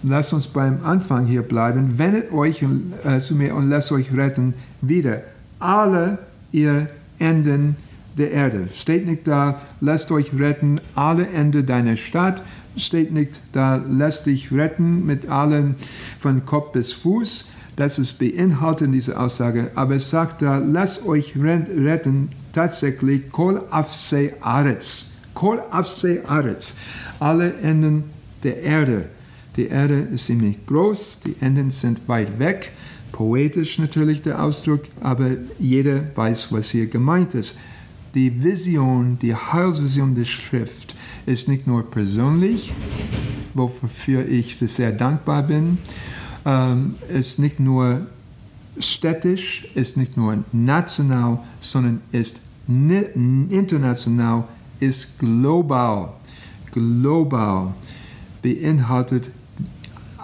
Lasst 0.04 0.34
uns 0.34 0.48
beim 0.48 0.84
Anfang 0.84 1.26
hier 1.26 1.42
bleiben. 1.42 1.98
Wendet 1.98 2.32
euch 2.32 2.64
äh, 3.04 3.20
zu 3.20 3.36
mir 3.36 3.56
und 3.56 3.70
lasst 3.70 3.92
euch 3.92 4.16
retten. 4.16 4.54
Wieder 4.82 5.22
alle 5.60 6.20
ihr 6.52 6.90
Enden 7.20 7.76
der 8.18 8.32
Erde. 8.32 8.68
Steht 8.74 9.08
nicht 9.08 9.28
da, 9.28 9.62
lasst 9.82 10.12
euch 10.12 10.32
retten, 10.38 10.80
alle 10.96 11.28
Ende 11.28 11.64
deiner 11.64 11.96
Stadt. 11.96 12.44
Steht 12.78 13.12
nicht 13.12 13.40
da, 13.54 13.82
lasst 13.90 14.26
dich 14.26 14.52
retten 14.52 15.06
mit 15.06 15.30
allem 15.30 15.76
von 16.20 16.46
Kopf 16.46 16.74
bis 16.74 16.94
Fuß. 16.94 17.46
Das 17.76 18.00
ist 18.00 18.20
beinhaltet 18.20 18.88
in 18.88 18.94
dieser 18.94 19.20
Aussage. 19.20 19.72
Aber 19.76 19.96
es 19.96 20.10
sagt 20.10 20.42
da, 20.42 20.58
lasst 20.58 21.06
euch 21.06 21.34
retten, 21.38 22.30
tatsächlich 22.54 23.32
kol 23.32 23.64
afse 23.70 24.34
aretz. 24.42 25.08
Kol 25.34 25.62
afse 25.72 26.22
aretz. 26.28 26.74
Alle 27.20 27.54
Enden 27.56 28.06
der 28.44 28.62
Erde. 28.62 29.06
Die 29.56 29.68
Erde 29.68 30.08
ist 30.14 30.26
ziemlich 30.26 30.66
groß, 30.66 31.20
die 31.26 31.36
Enden 31.40 31.72
sind 31.72 32.08
weit 32.08 32.40
weg. 32.40 32.72
Poetisch 33.12 33.80
natürlich 33.80 34.22
der 34.22 34.44
Ausdruck, 34.44 34.82
aber 35.02 35.32
jeder 35.58 36.04
weiß, 36.16 36.52
was 36.52 36.72
hier 36.72 36.88
gemeint 36.88 37.34
ist 37.34 37.56
die 38.16 38.44
Vision, 38.44 39.20
die 39.22 39.36
Heilsvision 39.36 40.16
der 40.16 40.26
Schrift 40.26 40.96
ist 41.26 41.48
nicht 41.48 41.68
nur 41.68 41.84
persönlich, 41.84 42.74
wofür 43.54 44.26
ich 44.28 44.58
sehr 44.68 44.94
dankbar 44.94 45.44
bin, 45.44 45.78
ähm, 46.46 46.96
ist 47.10 47.40
nicht 47.40 47.60
nur 47.60 48.08
städtisch, 48.80 49.68
ist 49.76 49.98
nicht 49.98 50.16
nur 50.18 50.44
national, 50.54 51.40
sondern 51.60 52.02
ist 52.12 52.42
international, 52.68 54.46
ist 54.80 55.20
global. 55.20 56.14
Global 56.72 57.74
beinhaltet 58.42 59.30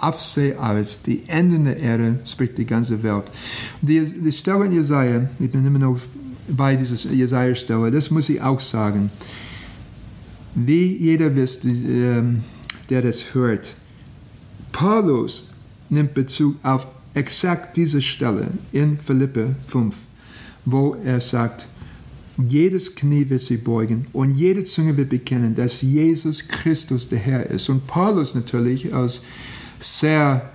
Afse 0.02 0.58
als 0.58 1.02
die 1.02 1.22
Enden 1.28 1.64
der 1.64 1.76
Erde, 1.76 2.18
spricht 2.26 2.58
die 2.58 2.66
ganze 2.66 3.02
Welt. 3.02 3.24
Die, 3.80 4.04
die 4.04 4.32
Stelle 4.32 4.66
in 4.66 4.72
Jesaja, 4.72 5.28
ich 5.38 5.50
bin 5.50 5.64
immer 5.64 5.78
noch 5.78 5.98
bei 6.48 6.74
dieser 6.74 7.10
Jesaja-Stelle, 7.10 7.90
das 7.90 8.10
muss 8.10 8.28
ich 8.28 8.40
auch 8.40 8.60
sagen. 8.60 9.10
Wie 10.54 10.96
jeder 10.96 11.34
wisst, 11.34 11.64
ähm, 11.64 12.42
der 12.90 13.02
das 13.02 13.32
hört, 13.32 13.74
Paulus 14.72 15.50
nimmt 15.88 16.14
Bezug 16.14 16.56
auf 16.62 16.86
exakt 17.14 17.76
diese 17.76 18.02
Stelle 18.02 18.48
in 18.72 18.98
Philippe 18.98 19.54
5, 19.66 19.96
wo 20.64 20.96
er 21.04 21.20
sagt, 21.20 21.66
jedes 22.48 22.94
Knie 22.94 23.28
wird 23.28 23.42
sich 23.42 23.62
beugen 23.62 24.06
und 24.12 24.36
jede 24.36 24.64
Zunge 24.64 24.96
wird 24.96 25.10
bekennen, 25.10 25.54
dass 25.54 25.82
Jesus 25.82 26.48
Christus 26.48 27.08
der 27.08 27.18
Herr 27.18 27.46
ist. 27.46 27.68
Und 27.68 27.86
Paulus 27.86 28.34
natürlich 28.34 28.92
als 28.92 29.22
sehr 29.82 30.50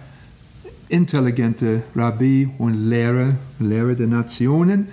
intelligenter 0.90 1.84
Rabbi 1.96 2.50
und 2.58 2.90
Lehrer, 2.90 3.36
Lehrer 3.60 3.96
der 3.96 4.08
Nationen, 4.08 4.88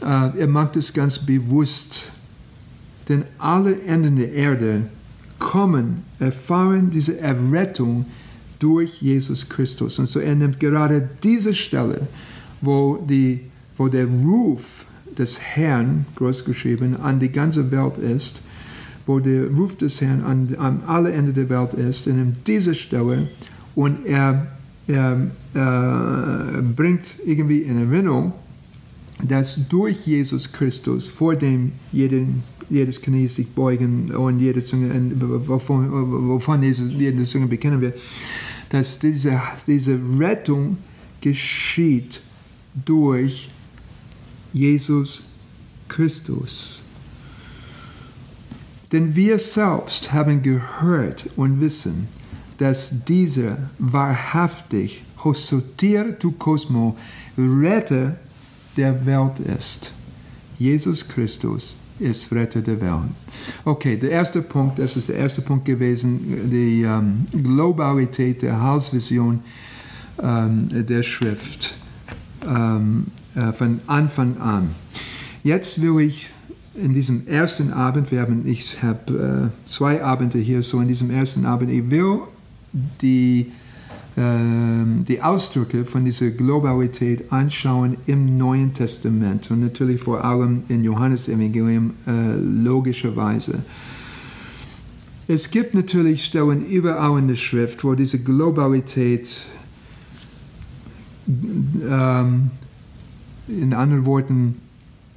äh, 0.00 0.38
er 0.38 0.46
macht 0.46 0.76
es 0.76 0.92
ganz 0.92 1.18
bewusst. 1.18 2.10
Denn 3.08 3.24
alle 3.38 3.80
Enden 3.82 4.16
der 4.16 4.32
Erde 4.32 4.82
kommen, 5.38 6.02
erfahren 6.18 6.90
diese 6.90 7.18
Errettung 7.20 8.06
durch 8.58 9.02
Jesus 9.02 9.48
Christus. 9.48 9.98
Und 9.98 10.06
so 10.06 10.18
er 10.18 10.34
nimmt 10.34 10.60
gerade 10.60 11.08
diese 11.22 11.54
Stelle, 11.54 12.08
wo, 12.60 12.96
die, 12.96 13.40
wo 13.76 13.88
der 13.88 14.06
Ruf 14.06 14.86
des 15.16 15.40
Herrn, 15.40 16.06
großgeschrieben, 16.16 17.00
an 17.00 17.20
die 17.20 17.30
ganze 17.30 17.70
Welt 17.70 17.98
ist, 17.98 18.42
wo 19.06 19.20
der 19.20 19.48
Ruf 19.48 19.76
des 19.76 20.00
Herrn 20.00 20.22
an, 20.24 20.56
an 20.58 20.82
alle 20.86 21.12
Ende 21.12 21.32
der 21.32 21.48
Welt 21.48 21.74
ist, 21.74 22.06
er 22.06 22.14
nimmt 22.14 22.46
diese 22.46 22.74
Stelle 22.74 23.28
und 23.76 24.04
er, 24.06 24.48
er 24.88 25.30
äh, 25.54 26.62
bringt 26.62 27.14
irgendwie 27.24 27.58
in 27.58 27.78
Erinnerung, 27.78 28.32
dass 29.22 29.60
durch 29.68 30.06
Jesus 30.06 30.50
Christus, 30.50 31.08
vor 31.08 31.36
dem 31.36 31.72
jeden, 31.92 32.42
jedes 32.68 33.00
Knie 33.00 33.28
sich 33.28 33.46
beugen 33.48 34.10
und 34.14 34.40
jede 34.40 34.64
Zunge, 34.64 34.90
wovon, 35.46 36.28
wovon 36.28 36.62
jede 36.62 37.22
Zunge 37.22 37.46
bekennen 37.46 37.80
wird, 37.80 37.98
dass 38.70 38.98
diese, 38.98 39.40
diese 39.66 39.98
Rettung 40.18 40.78
geschieht 41.20 42.20
durch 42.84 43.50
Jesus 44.52 45.24
Christus. 45.88 46.82
Denn 48.90 49.14
wir 49.14 49.38
selbst 49.38 50.12
haben 50.12 50.42
gehört 50.42 51.28
und 51.36 51.60
wissen, 51.60 52.08
dass 52.58 52.92
dieser 53.06 53.58
wahrhaftig 53.78 55.02
Hosotir 55.22 56.18
tu 56.18 56.32
Cosmo 56.32 56.96
Retter 57.36 58.16
der 58.76 59.04
Welt 59.06 59.40
ist. 59.40 59.92
Jesus 60.58 61.06
Christus 61.06 61.76
ist 61.98 62.32
Retter 62.32 62.60
der 62.60 62.80
Welt. 62.80 63.10
Okay, 63.64 63.96
der 63.96 64.10
erste 64.10 64.42
Punkt, 64.42 64.78
das 64.78 64.96
ist 64.96 65.08
der 65.08 65.16
erste 65.16 65.42
Punkt 65.42 65.64
gewesen, 65.64 66.50
die 66.50 66.82
ähm, 66.82 67.26
Globalität 67.32 68.42
der 68.42 68.60
Heilsvision 68.60 69.40
ähm, 70.22 70.68
der 70.70 71.02
Schrift 71.02 71.74
ähm, 72.46 73.06
äh, 73.34 73.52
von 73.52 73.80
Anfang 73.86 74.36
an. 74.38 74.74
Jetzt 75.42 75.80
will 75.80 76.00
ich 76.00 76.30
in 76.74 76.92
diesem 76.92 77.26
ersten 77.26 77.72
Abend, 77.72 78.10
wir 78.10 78.20
haben, 78.20 78.46
ich 78.46 78.82
habe 78.82 79.50
äh, 79.66 79.68
zwei 79.68 80.02
Abende 80.02 80.38
hier, 80.38 80.62
so 80.62 80.80
in 80.80 80.88
diesem 80.88 81.10
ersten 81.10 81.46
Abend, 81.46 81.70
ich 81.70 81.90
will 81.90 82.20
die 83.00 83.52
ähm, 84.18 85.04
die 85.06 85.20
Ausdrücke 85.20 85.84
von 85.84 86.06
dieser 86.06 86.30
Globalität 86.30 87.30
anschauen 87.30 87.98
im 88.06 88.38
Neuen 88.38 88.72
Testament 88.72 89.50
und 89.50 89.60
natürlich 89.60 90.00
vor 90.00 90.24
allem 90.24 90.62
in 90.68 90.82
Johannes 90.82 91.28
Evangelium 91.28 91.92
äh, 92.06 92.34
logischerweise. 92.34 93.62
Es 95.28 95.50
gibt 95.50 95.74
natürlich 95.74 96.24
Stellen 96.24 96.64
überall 96.64 97.18
in 97.18 97.28
der 97.28 97.36
Schrift, 97.36 97.84
wo 97.84 97.94
diese 97.94 98.18
Globalität, 98.18 99.42
ähm, 101.28 102.50
in 103.48 103.74
anderen 103.74 104.06
Worten, 104.06 104.56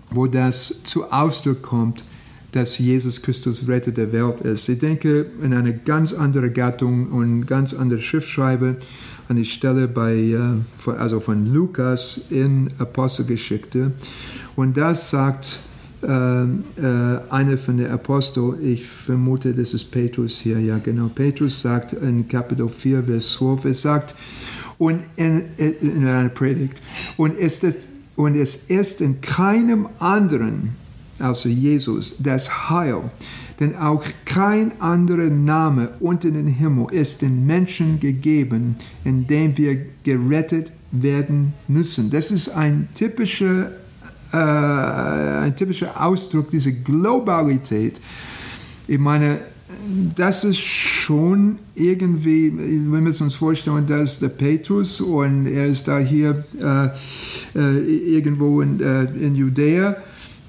wo 0.09 0.27
das 0.27 0.81
zu 0.83 1.09
Ausdruck 1.09 1.61
kommt, 1.61 2.03
dass 2.51 2.77
Jesus 2.77 3.21
Christus 3.21 3.67
Retter 3.67 3.91
der 3.91 4.11
Welt 4.11 4.41
ist. 4.41 4.67
Ich 4.69 4.79
denke 4.79 5.27
in 5.41 5.53
eine 5.53 5.73
ganz 5.73 6.13
andere 6.13 6.49
Gattung 6.51 7.07
und 7.11 7.45
ganz 7.45 7.73
andere 7.73 8.01
Schriftschreiber 8.01 8.75
an 9.27 9.35
die 9.35 9.45
Stelle 9.45 9.87
bei, 9.87 10.15
äh, 10.15 10.91
also 10.91 11.19
von 11.19 11.45
Lukas 11.53 12.21
in 12.29 12.71
Apostelgeschichte. 12.79 13.91
Und 14.55 14.75
das 14.77 15.11
sagt 15.11 15.59
äh, 16.01 16.07
äh, 16.07 16.47
einer 17.29 17.57
von 17.57 17.77
den 17.77 17.91
Aposteln, 17.91 18.55
ich 18.63 18.85
vermute, 18.87 19.53
das 19.53 19.73
ist 19.73 19.91
Petrus 19.91 20.39
hier, 20.39 20.59
ja 20.59 20.79
genau, 20.79 21.09
Petrus 21.13 21.61
sagt 21.61 21.93
in 21.93 22.27
Kapitel 22.27 22.69
4, 22.69 23.03
Vers 23.03 23.33
12, 23.33 23.65
er 23.65 23.73
sagt, 23.73 24.15
und 24.77 25.01
in, 25.17 25.43
in 25.57 26.07
einer 26.07 26.29
Predigt, 26.29 26.81
und, 27.17 27.37
ist 27.37 27.65
es, 27.65 27.87
und 28.15 28.35
es 28.35 28.55
ist 28.69 29.01
in 29.01 29.19
keinem 29.19 29.89
anderen 29.99 30.69
also 31.19 31.49
Jesus, 31.49 32.15
das 32.19 32.69
Heil. 32.69 33.01
Denn 33.59 33.75
auch 33.75 34.03
kein 34.25 34.71
anderer 34.79 35.29
Name 35.29 35.89
unter 35.99 36.31
dem 36.31 36.47
Himmel 36.47 36.87
ist 36.91 37.21
den 37.21 37.45
Menschen 37.45 37.99
gegeben, 37.99 38.77
in 39.03 39.27
dem 39.27 39.57
wir 39.57 39.85
gerettet 40.03 40.71
werden 40.91 41.53
müssen. 41.67 42.09
Das 42.09 42.31
ist 42.31 42.49
ein 42.49 42.87
typischer, 42.95 43.71
äh, 44.31 44.37
ein 44.37 45.55
typischer 45.55 46.01
Ausdruck 46.01 46.49
dieser 46.49 46.71
Globalität. 46.71 47.99
Ich 48.87 48.97
meine, 48.97 49.39
das 50.15 50.43
ist 50.43 50.59
schon 50.59 51.57
irgendwie, 51.75 52.51
wir 52.51 53.01
uns 53.21 53.35
vorstellen, 53.35 53.85
dass 53.85 54.19
der 54.19 54.29
Petrus 54.29 55.01
und 55.01 55.47
er 55.47 55.67
ist 55.67 55.87
da 55.87 55.99
hier 55.99 56.43
äh, 56.61 56.87
äh, 57.55 58.15
irgendwo 58.15 58.61
in, 58.61 58.79
äh, 58.79 59.03
in 59.03 59.35
Judäa 59.35 59.97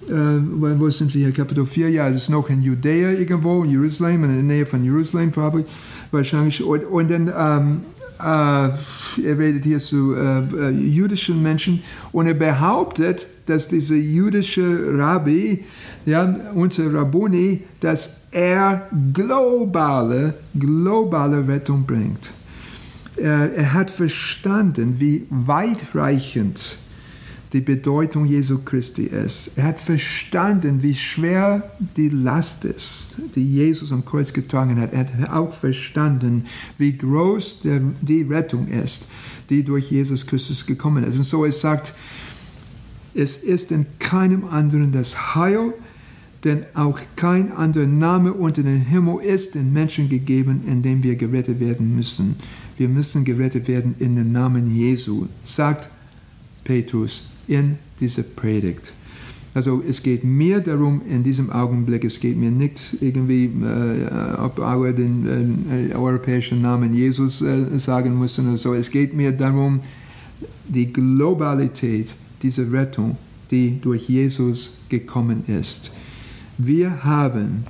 äh, 0.08 0.78
wo 0.78 0.90
sind 0.90 1.14
wir 1.14 1.26
hier? 1.26 1.32
Kapitel 1.32 1.66
4, 1.66 1.90
ja, 1.90 2.10
das 2.10 2.22
ist 2.22 2.28
noch 2.30 2.48
in 2.50 2.62
Judäa 2.62 3.10
irgendwo, 3.10 3.64
in 3.64 3.70
Jerusalem, 3.70 4.24
in 4.24 4.34
der 4.34 4.42
Nähe 4.42 4.66
von 4.66 4.84
Jerusalem 4.84 5.32
wahrscheinlich. 6.10 6.62
Und, 6.62 6.84
und 6.84 7.10
dann, 7.10 7.32
ähm, 7.36 7.80
äh, 8.18 8.22
er 8.22 9.38
redet 9.38 9.64
hier 9.64 9.78
zu 9.78 10.14
äh, 10.14 10.40
äh, 10.40 10.70
jüdischen 10.70 11.42
Menschen 11.42 11.82
und 12.12 12.26
er 12.26 12.34
behauptet, 12.34 13.26
dass 13.46 13.68
dieser 13.68 13.96
jüdische 13.96 14.98
Rabbi, 14.98 15.64
ja, 16.06 16.36
unser 16.54 16.92
Rabboni, 16.92 17.62
dass 17.80 18.16
er 18.30 18.88
globale, 19.12 20.34
globale 20.58 21.46
Rettung 21.46 21.84
bringt. 21.84 22.32
Er, 23.16 23.52
er 23.52 23.72
hat 23.74 23.90
verstanden, 23.90 24.96
wie 24.98 25.26
weitreichend 25.30 26.78
die 27.52 27.60
Bedeutung 27.60 28.26
Jesu 28.26 28.58
Christi 28.64 29.04
ist. 29.04 29.52
Er 29.56 29.64
hat 29.64 29.80
verstanden, 29.80 30.82
wie 30.82 30.94
schwer 30.94 31.70
die 31.96 32.08
Last 32.08 32.64
ist, 32.64 33.16
die 33.34 33.44
Jesus 33.44 33.92
am 33.92 34.04
Kreuz 34.04 34.32
getragen 34.32 34.80
hat. 34.80 34.92
Er 34.92 35.00
hat 35.00 35.30
auch 35.30 35.52
verstanden, 35.52 36.44
wie 36.78 36.96
groß 36.96 37.62
der, 37.62 37.80
die 38.00 38.22
Rettung 38.22 38.68
ist, 38.68 39.08
die 39.48 39.64
durch 39.64 39.90
Jesus 39.90 40.26
Christus 40.26 40.64
gekommen 40.64 41.02
ist. 41.02 41.16
Und 41.16 41.24
so 41.24 41.44
es 41.44 41.60
sagt, 41.60 41.92
es 43.14 43.36
ist 43.36 43.72
in 43.72 43.86
keinem 43.98 44.44
anderen 44.44 44.92
das 44.92 45.34
Heil, 45.34 45.74
denn 46.44 46.64
auch 46.74 47.00
kein 47.16 47.50
anderer 47.52 47.86
Name 47.86 48.32
unter 48.32 48.62
dem 48.62 48.80
Himmel 48.80 49.22
ist 49.24 49.56
den 49.56 49.72
Menschen 49.72 50.08
gegeben, 50.08 50.62
in 50.66 50.82
dem 50.82 51.02
wir 51.02 51.16
gerettet 51.16 51.58
werden 51.58 51.94
müssen. 51.94 52.36
Wir 52.78 52.88
müssen 52.88 53.24
gerettet 53.24 53.66
werden 53.66 53.96
in 53.98 54.14
dem 54.14 54.30
Namen 54.30 54.74
Jesu, 54.74 55.26
sagt 55.42 55.90
Petrus 56.64 57.30
in 57.48 57.76
dieser 58.00 58.22
Predigt. 58.22 58.92
Also 59.52 59.82
es 59.86 60.02
geht 60.02 60.22
mir 60.22 60.60
darum 60.60 61.02
in 61.10 61.24
diesem 61.24 61.50
Augenblick, 61.50 62.04
es 62.04 62.20
geht 62.20 62.36
mir 62.36 62.52
nicht 62.52 62.96
irgendwie, 63.00 63.46
äh, 63.46 64.38
ob 64.38 64.58
wir 64.58 64.92
den 64.92 65.90
äh, 65.90 65.94
europäischen 65.94 66.62
Namen 66.62 66.94
Jesus 66.94 67.42
äh, 67.42 67.78
sagen 67.78 68.16
müssen 68.16 68.48
oder 68.48 68.58
so. 68.58 68.74
Es 68.74 68.90
geht 68.90 69.12
mir 69.12 69.32
darum, 69.32 69.80
die 70.68 70.92
Globalität 70.92 72.14
dieser 72.42 72.70
Rettung, 72.72 73.16
die 73.50 73.80
durch 73.80 74.08
Jesus 74.08 74.78
gekommen 74.88 75.42
ist. 75.48 75.92
Wir 76.56 77.02
haben 77.02 77.64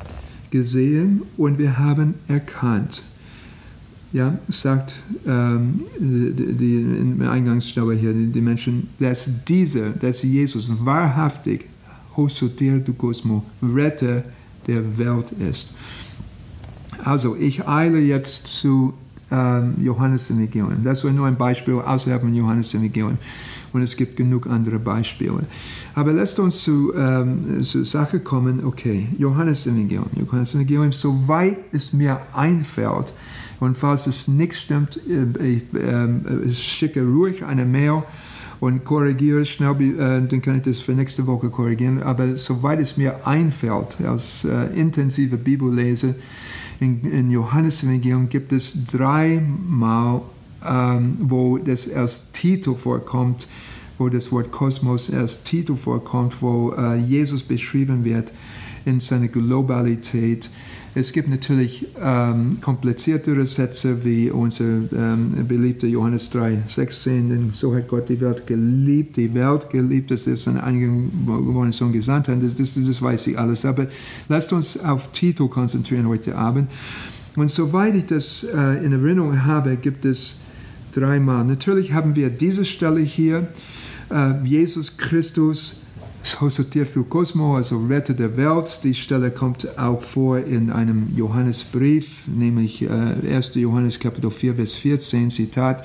gesehen 0.51 1.23
und 1.39 1.59
wir 1.59 1.79
haben 1.79 2.15
erkannt, 2.29 3.05
ja, 4.13 4.39
sagt 4.49 4.95
ähm, 5.27 5.83
die, 5.99 6.53
die, 6.55 7.15
der 7.19 7.31
Eingangsstelle 7.31 7.95
hier, 7.95 8.13
die, 8.13 8.27
die, 8.27 8.41
Menschen, 8.41 8.89
dass 8.99 9.31
dieser, 9.47 9.91
dass 9.91 10.23
Jesus 10.23 10.69
wahrhaftig 10.85 11.67
Hosoter 12.17 12.79
du 12.79 12.93
Cosmo, 12.95 13.45
Retter 13.63 14.25
der 14.67 14.99
Welt 14.99 15.33
ist. 15.33 15.73
Also, 17.05 17.37
ich 17.37 17.67
eile 17.67 17.99
jetzt 18.01 18.47
zu 18.49 18.95
ähm, 19.31 19.75
Johannes 19.81 20.31
Evangelium. 20.31 20.83
Das 20.85 21.05
war 21.05 21.13
nur 21.13 21.27
ein 21.27 21.37
Beispiel 21.37 21.75
außerhalb 21.75 22.21
von 22.21 22.35
Johannes 22.35 22.75
Evangelium. 22.75 23.17
Und 23.73 23.83
es 23.83 23.97
gibt 23.97 24.17
genug 24.17 24.49
andere 24.49 24.81
Beispiele. 24.81 25.45
Aber 25.95 26.13
lasst 26.13 26.41
uns 26.41 26.63
zu, 26.63 26.93
ähm, 26.97 27.63
zur 27.63 27.85
Sache 27.85 28.19
kommen. 28.19 28.65
Okay, 28.65 29.07
Johannes 29.19 29.67
Evangelium. 29.67 30.07
Johannes 30.19 30.55
Evangelium, 30.55 30.91
soweit 30.91 31.59
es 31.73 31.93
mir 31.93 32.21
einfällt, 32.35 33.13
und 33.61 33.77
falls 33.77 34.07
es 34.07 34.27
nicht 34.27 34.55
stimmt, 34.55 34.99
äh, 35.07 35.47
ich, 35.47 35.63
äh, 35.75 36.53
schicke 36.53 37.03
ruhig 37.03 37.45
eine 37.45 37.67
Mail 37.67 38.03
und 38.59 38.85
korrigiere 38.85 39.45
schnell, 39.45 39.77
äh, 39.81 40.27
dann 40.27 40.43
kann 40.43 40.57
ich 40.57 40.63
das 40.63 40.81
für 40.81 40.93
nächste 40.93 41.27
Woche 41.27 41.51
korrigieren. 41.51 42.03
Aber 42.03 42.37
soweit 42.37 42.81
es 42.81 42.97
mir 42.97 43.27
einfällt, 43.27 43.99
als 44.05 44.47
intensive 44.75 45.37
Bibellese, 45.37 46.15
in, 46.81 47.03
in 47.05 47.31
Johannes 47.31 47.83
Evangelium 47.83 48.31
gibt 48.31 48.53
es 48.55 48.87
dreimal, 48.87 50.23
ähm, 50.67 51.19
wo 51.21 51.59
das 51.59 51.93
als 51.93 52.33
Titel 52.33 52.75
vorkommt, 52.75 53.47
wo 53.99 54.09
das 54.09 54.33
Wort 54.33 54.51
Kosmos 54.51 55.13
als 55.13 55.43
Titel 55.43 55.77
vorkommt, 55.77 56.41
wo 56.41 56.75
Jesus 57.07 57.43
beschrieben 57.43 58.03
wird 58.03 58.33
in 58.87 59.01
seiner 59.01 59.29
Globalität. 59.29 60.49
Es 60.93 61.13
gibt 61.13 61.29
natürlich 61.29 61.87
ähm, 62.03 62.59
kompliziertere 62.61 63.47
Sätze 63.47 64.05
wie 64.05 64.29
unser 64.29 64.65
ähm, 64.65 65.47
beliebter 65.47 65.87
Johannes 65.87 66.31
3, 66.31 66.65
16, 66.67 67.29
denn 67.29 67.51
so 67.53 67.73
hat 67.77 67.87
Gott 67.87 68.09
die 68.09 68.21
Welt 68.21 68.45
geliebt, 68.45 69.17
die 69.17 69.33
Welt 69.33 69.71
geliebt, 69.71 70.11
dass 70.11 70.27
er 70.27 70.37
seinen 70.37 70.59
eingeborenen 70.59 71.71
Sohn 71.71 71.93
gesandt 71.93 72.27
hat. 72.27 72.43
Das, 72.43 72.55
das, 72.55 72.75
das 72.75 73.01
weiß 73.01 73.29
ich 73.29 73.39
alles. 73.39 73.65
Aber 73.65 73.87
lasst 74.29 74.53
uns 74.53 74.77
auf 74.81 75.13
Titel 75.13 75.47
konzentrieren 75.47 76.09
heute 76.09 76.35
Abend. 76.35 76.69
Und 77.37 77.53
soweit 77.53 77.95
ich 77.95 78.07
das 78.07 78.43
äh, 78.43 78.85
in 78.85 78.91
Erinnerung 78.93 79.45
habe, 79.45 79.77
gibt 79.77 80.05
es 80.05 80.39
dreimal. 80.93 81.45
Natürlich 81.45 81.93
haben 81.93 82.17
wir 82.17 82.31
diese 82.31 82.65
Stelle 82.65 83.01
hier, 83.01 83.47
äh, 84.11 84.43
Jesus 84.43 84.97
Christus 84.97 85.77
Sosotirtu 86.23 87.05
Cosmo, 87.05 87.57
also 87.57 87.79
Retter 87.79 88.15
der 88.15 88.37
Welt. 88.37 88.81
Die 88.85 88.95
Stelle 88.95 89.31
kommt 89.31 89.79
auch 89.79 90.03
vor 90.03 90.39
in 90.39 90.71
einem 90.71 91.09
Johannesbrief, 91.17 92.27
nämlich 92.27 92.83
äh, 92.83 92.89
1. 93.35 93.55
Johannes 93.55 93.99
Kapitel 93.99 94.31
4, 94.31 94.55
Vers 94.55 94.75
14, 94.75 95.31
Zitat. 95.31 95.85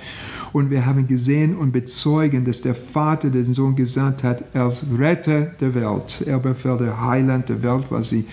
Und 0.51 0.69
wir 0.69 0.85
haben 0.85 1.07
gesehen 1.07 1.55
und 1.55 1.71
bezeugen, 1.71 2.43
dass 2.43 2.61
der 2.61 2.75
Vater 2.75 3.29
den 3.29 3.53
Sohn 3.53 3.75
gesandt 3.75 4.23
hat 4.23 4.43
als 4.55 4.83
Retter 4.97 5.43
der 5.59 5.73
Welt. 5.73 6.23
Er 6.25 6.39
befällt 6.39 6.81
der 6.81 7.01
Heiland 7.01 7.49
der 7.49 7.63
Welt, 7.63 7.85
weil 7.89 8.03
sie 8.03 8.25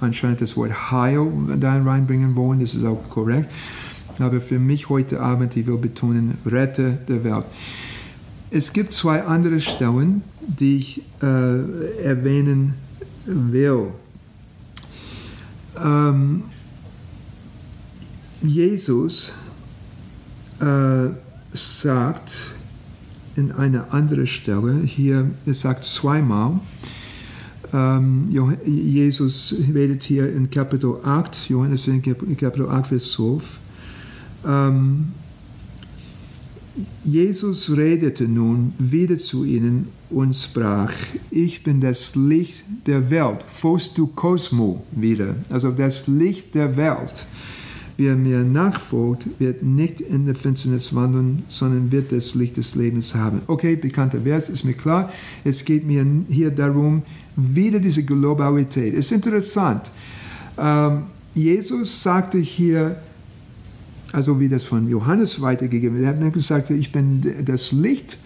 anscheinend 0.00 0.40
das 0.40 0.56
Wort 0.56 0.90
Heil 0.90 1.26
da 1.58 1.82
reinbringen 1.82 2.36
wollen. 2.36 2.60
Das 2.60 2.74
ist 2.74 2.84
auch 2.84 3.08
korrekt. 3.10 3.50
Aber 4.18 4.40
für 4.40 4.58
mich 4.58 4.88
heute 4.88 5.20
Abend, 5.20 5.56
ich 5.56 5.66
will 5.66 5.78
betonen, 5.78 6.36
Retter 6.44 6.90
der 6.90 7.24
Welt. 7.24 7.44
Es 8.52 8.72
gibt 8.72 8.92
zwei 8.94 9.22
andere 9.22 9.60
Stellen, 9.60 10.22
die 10.40 10.78
ich 10.78 11.02
äh, 11.22 12.02
erwähnen 12.02 12.74
will. 13.24 13.88
Ähm, 15.76 16.42
Jesus 18.42 19.32
äh, 20.60 21.10
sagt 21.52 22.34
in 23.36 23.52
einer 23.52 23.94
anderen 23.94 24.26
Stelle, 24.26 24.80
hier, 24.84 25.30
er 25.46 25.54
sagt 25.54 25.84
zweimal, 25.84 26.58
ähm, 27.72 28.28
Jesus 28.64 29.54
redet 29.72 30.02
hier 30.02 30.28
in 30.28 30.50
Kapitel 30.50 30.96
8, 31.04 31.48
Johannes 31.48 31.86
in 31.86 32.02
Kapitel 32.02 32.68
8, 32.68 32.88
Vers 32.88 33.12
12, 33.12 33.42
ähm, 34.44 35.12
Jesus 37.04 37.76
redete 37.76 38.24
nun 38.24 38.72
wieder 38.78 39.18
zu 39.18 39.44
ihnen 39.44 39.88
und 40.08 40.34
sprach, 40.34 40.92
ich 41.30 41.62
bin 41.62 41.80
das 41.80 42.14
Licht 42.14 42.64
der 42.86 43.10
Welt, 43.10 43.44
Phos 43.46 43.92
du 43.92 44.06
Cosmo 44.06 44.84
wieder, 44.92 45.34
also 45.48 45.70
das 45.70 46.06
Licht 46.06 46.54
der 46.54 46.76
Welt. 46.76 47.26
Wer 47.96 48.16
mir 48.16 48.44
nachfolgt, 48.44 49.26
wird 49.38 49.62
nicht 49.62 50.00
in 50.00 50.24
der 50.24 50.34
Finsternis 50.34 50.94
wandeln, 50.94 51.42
sondern 51.50 51.92
wird 51.92 52.12
das 52.12 52.34
Licht 52.34 52.56
des 52.56 52.74
Lebens 52.74 53.14
haben. 53.14 53.42
Okay, 53.46 53.76
bekannter 53.76 54.22
Vers, 54.22 54.48
ist 54.48 54.64
mir 54.64 54.72
klar. 54.72 55.12
Es 55.44 55.62
geht 55.66 55.86
mir 55.86 56.06
hier 56.30 56.50
darum, 56.50 57.02
wieder 57.36 57.78
diese 57.78 58.02
Globalität. 58.02 58.94
Es 58.94 59.06
ist 59.06 59.12
interessant. 59.12 59.92
Ähm, 60.56 61.02
Jesus 61.34 62.02
sagte 62.02 62.38
hier, 62.38 62.96
also 64.12 64.40
wie 64.40 64.48
das 64.48 64.64
von 64.64 64.88
Johannes 64.88 65.40
weitergegeben 65.40 65.98
wird. 65.98 66.20
Er 66.20 66.26
hat 66.26 66.32
gesagt, 66.32 66.70
ich 66.70 66.92
bin 66.92 67.22
das 67.44 67.72
Licht 67.72 68.18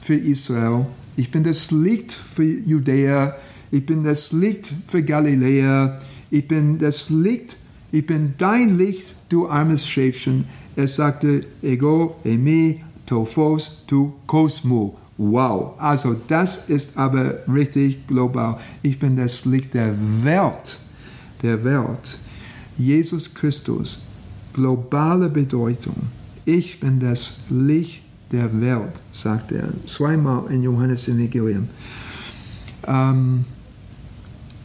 für 0.00 0.14
Israel, 0.14 0.86
ich 1.16 1.30
bin 1.30 1.44
das 1.44 1.70
Licht 1.70 2.12
für 2.12 2.44
Judäa, 2.44 3.36
ich 3.70 3.84
bin 3.84 4.04
das 4.04 4.32
Licht 4.32 4.72
für 4.86 5.02
Galiläa, 5.02 5.98
ich 6.30 6.46
bin 6.46 6.78
das 6.78 7.10
Licht, 7.10 7.56
ich 7.92 8.06
bin 8.06 8.34
dein 8.38 8.76
Licht, 8.76 9.14
du 9.28 9.48
armes 9.48 9.86
Schäfchen. 9.86 10.44
Er 10.76 10.88
sagte, 10.88 11.44
ego, 11.62 12.16
emi, 12.24 12.82
tophos, 13.06 13.82
tu 13.86 14.12
cosmo. 14.26 14.96
Wow, 15.18 15.72
also 15.78 16.14
das 16.28 16.68
ist 16.68 16.96
aber 16.96 17.36
richtig 17.48 18.06
global. 18.06 18.58
Ich 18.82 18.98
bin 18.98 19.16
das 19.16 19.46
Licht 19.46 19.72
der 19.72 19.94
Welt, 20.22 20.78
der 21.42 21.64
Welt. 21.64 22.18
Jesus 22.76 23.32
Christus 23.32 24.02
globale 24.56 25.28
Bedeutung. 25.28 25.94
Ich 26.46 26.80
bin 26.80 26.98
das 26.98 27.40
Licht 27.50 28.02
der 28.32 28.60
Welt, 28.60 29.02
sagt 29.12 29.52
er 29.52 29.68
zweimal 29.86 30.50
in 30.50 30.62
Johannes 30.62 31.08
Evangelium. 31.08 31.68
Ähm, 32.86 33.44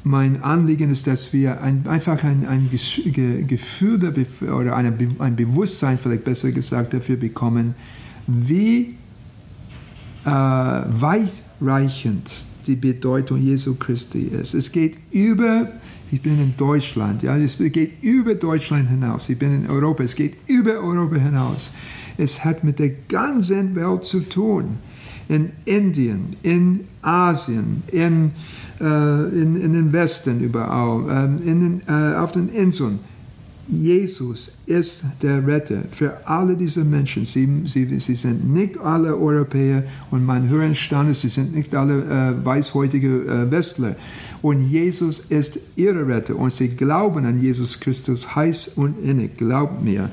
mein 0.04 0.42
Anliegen 0.42 0.90
ist, 0.90 1.06
dass 1.06 1.32
wir 1.34 1.62
ein, 1.62 1.86
einfach 1.88 2.24
ein, 2.24 2.48
ein 2.48 2.70
Gefühl 2.72 4.14
oder 4.52 4.76
eine, 4.76 4.94
ein 5.20 5.36
Bewusstsein, 5.36 6.00
vielleicht 6.00 6.24
besser 6.24 6.52
gesagt, 6.52 6.94
dafür 6.94 7.18
bekommen, 7.18 7.76
wie 8.28 8.96
äh, 10.26 10.30
weitreichend 10.30 12.32
die 12.66 12.76
Bedeutung 12.76 13.40
Jesu 13.40 13.76
Christi 13.76 14.22
ist. 14.22 14.54
Es 14.54 14.72
geht 14.72 14.98
über 15.12 15.68
ich 16.12 16.22
bin 16.22 16.42
in 16.42 16.54
Deutschland. 16.58 17.24
Ja, 17.24 17.38
es 17.38 17.58
geht 17.58 18.04
über 18.04 18.36
Deutschland 18.36 18.90
hinaus. 18.90 19.30
Ich 19.30 19.38
bin 19.38 19.64
in 19.64 19.70
Europa. 19.70 20.04
Es 20.04 20.16
geht 20.16 20.36
über 20.48 20.74
Europa 20.74 21.16
hinaus. 21.16 21.72
Es 22.18 22.44
hat 22.44 22.64
mit 22.64 22.80
der 22.80 22.92
ganzen 23.08 23.76
Welt 23.76 24.04
zu 24.04 24.22
tun. 24.22 24.78
In 25.30 25.54
Indien, 25.64 26.36
in 26.44 26.82
Asien, 27.02 27.84
in, 27.92 28.32
äh, 28.82 28.84
in, 28.84 29.56
in 29.56 29.74
den 29.74 29.94
Westen 29.94 30.42
überall, 30.42 31.10
äh, 31.10 31.50
in 31.50 31.60
den, 31.62 31.82
äh, 31.88 32.16
auf 32.16 32.34
den 32.34 32.50
Inseln. 32.50 33.00
Jesus 33.68 34.52
ist 34.66 35.04
der 35.22 35.46
Retter 35.46 35.84
für 35.92 36.28
alle 36.28 36.56
diese 36.56 36.84
Menschen. 36.84 37.26
Sie, 37.26 37.48
sie, 37.66 38.00
sie 38.00 38.16
sind 38.16 38.52
nicht 38.52 38.78
alle 38.78 39.16
Europäer 39.16 39.84
und 40.10 40.26
mein 40.26 40.50
höheren 40.50 40.76
Stand 40.76 41.16
sie 41.16 41.30
sind 41.30 41.56
nicht 41.56 41.74
alle 41.74 42.04
äh, 42.04 42.46
weißhäutige 42.46 43.08
äh, 43.08 43.52
Westler. 43.52 43.96
Und 44.42 44.70
Jesus 44.70 45.20
ist 45.30 45.60
ihre 45.76 46.08
Retter 46.08 46.36
und 46.36 46.52
sie 46.52 46.70
glauben 46.70 47.26
an 47.26 47.42
Jesus 47.42 47.80
Christus 47.80 48.36
heiß 48.36 48.70
und 48.76 48.96
innig. 49.04 49.38
Glaubt 49.38 49.84
mir. 49.84 50.10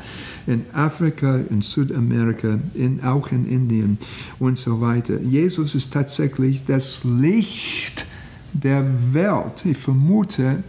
In 0.46 0.64
Afrika, 0.72 1.40
in 1.50 1.62
Südamerika, 1.62 2.58
in, 2.74 3.02
auch 3.02 3.32
in 3.32 3.48
Indien 3.48 3.98
und 4.38 4.58
so 4.58 4.80
weiter. 4.80 5.20
Jesus 5.20 5.74
ist 5.74 5.92
tatsächlich 5.92 6.64
das 6.64 7.04
Licht 7.04 8.06
der 8.52 8.84
Welt. 9.12 9.64
Ich 9.64 9.76
vermute, 9.76 10.62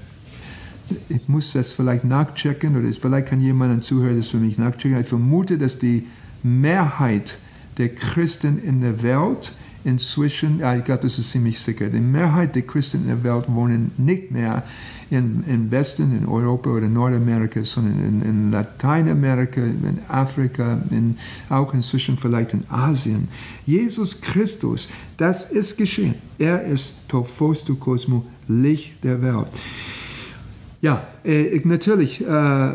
ich 1.10 1.28
muss 1.28 1.54
das 1.54 1.74
vielleicht 1.74 2.04
nachchecken 2.04 2.76
oder 2.76 2.92
vielleicht 2.94 3.28
kann 3.28 3.42
jemand 3.42 3.74
ein 3.74 3.82
Zuhörer 3.82 4.16
das 4.16 4.30
für 4.30 4.38
mich 4.38 4.58
nachchecken. 4.58 5.00
Ich 5.00 5.08
vermute, 5.08 5.58
dass 5.58 5.80
die 5.80 6.08
Mehrheit 6.44 7.38
der 7.78 7.90
Christen 7.90 8.60
in 8.62 8.82
der 8.82 9.02
Welt 9.04 9.54
inzwischen, 9.84 10.60
ja, 10.60 10.76
ich 10.76 10.84
glaube, 10.84 11.04
das 11.04 11.18
ist 11.18 11.32
ziemlich 11.32 11.60
sicher, 11.60 11.88
die 11.88 12.00
Mehrheit 12.00 12.56
der 12.56 12.64
Christen 12.64 13.02
in 13.02 13.08
der 13.08 13.24
Welt 13.24 13.46
wohnen 13.48 13.92
nicht 13.98 14.32
mehr 14.32 14.64
im, 15.10 15.44
im 15.48 15.72
Westen, 15.72 16.16
in 16.16 16.28
Europa 16.28 16.70
oder 16.70 16.88
Nordamerika, 16.88 17.64
sondern 17.64 18.00
in, 18.00 18.22
in 18.22 18.52
Lateinamerika, 18.52 19.62
in 19.62 20.00
Afrika, 20.08 20.82
in, 20.92 21.18
auch 21.50 21.74
inzwischen 21.74 22.18
vielleicht 22.18 22.54
in 22.54 22.64
Asien. 22.70 23.28
Jesus 23.66 24.20
Christus, 24.20 24.90
das 25.18 25.46
ist 25.46 25.78
geschehen. 25.78 26.16
Er 26.38 26.64
ist 26.64 26.96
Tophos 27.08 27.64
du 27.64 27.76
Cosmo, 27.76 28.26
Licht 28.48 29.04
der 29.04 29.22
Welt. 29.22 29.48
Ja, 30.82 31.06
äh, 31.26 31.60
natürlich, 31.66 32.22
äh, 32.22 32.26
äh, 32.26 32.74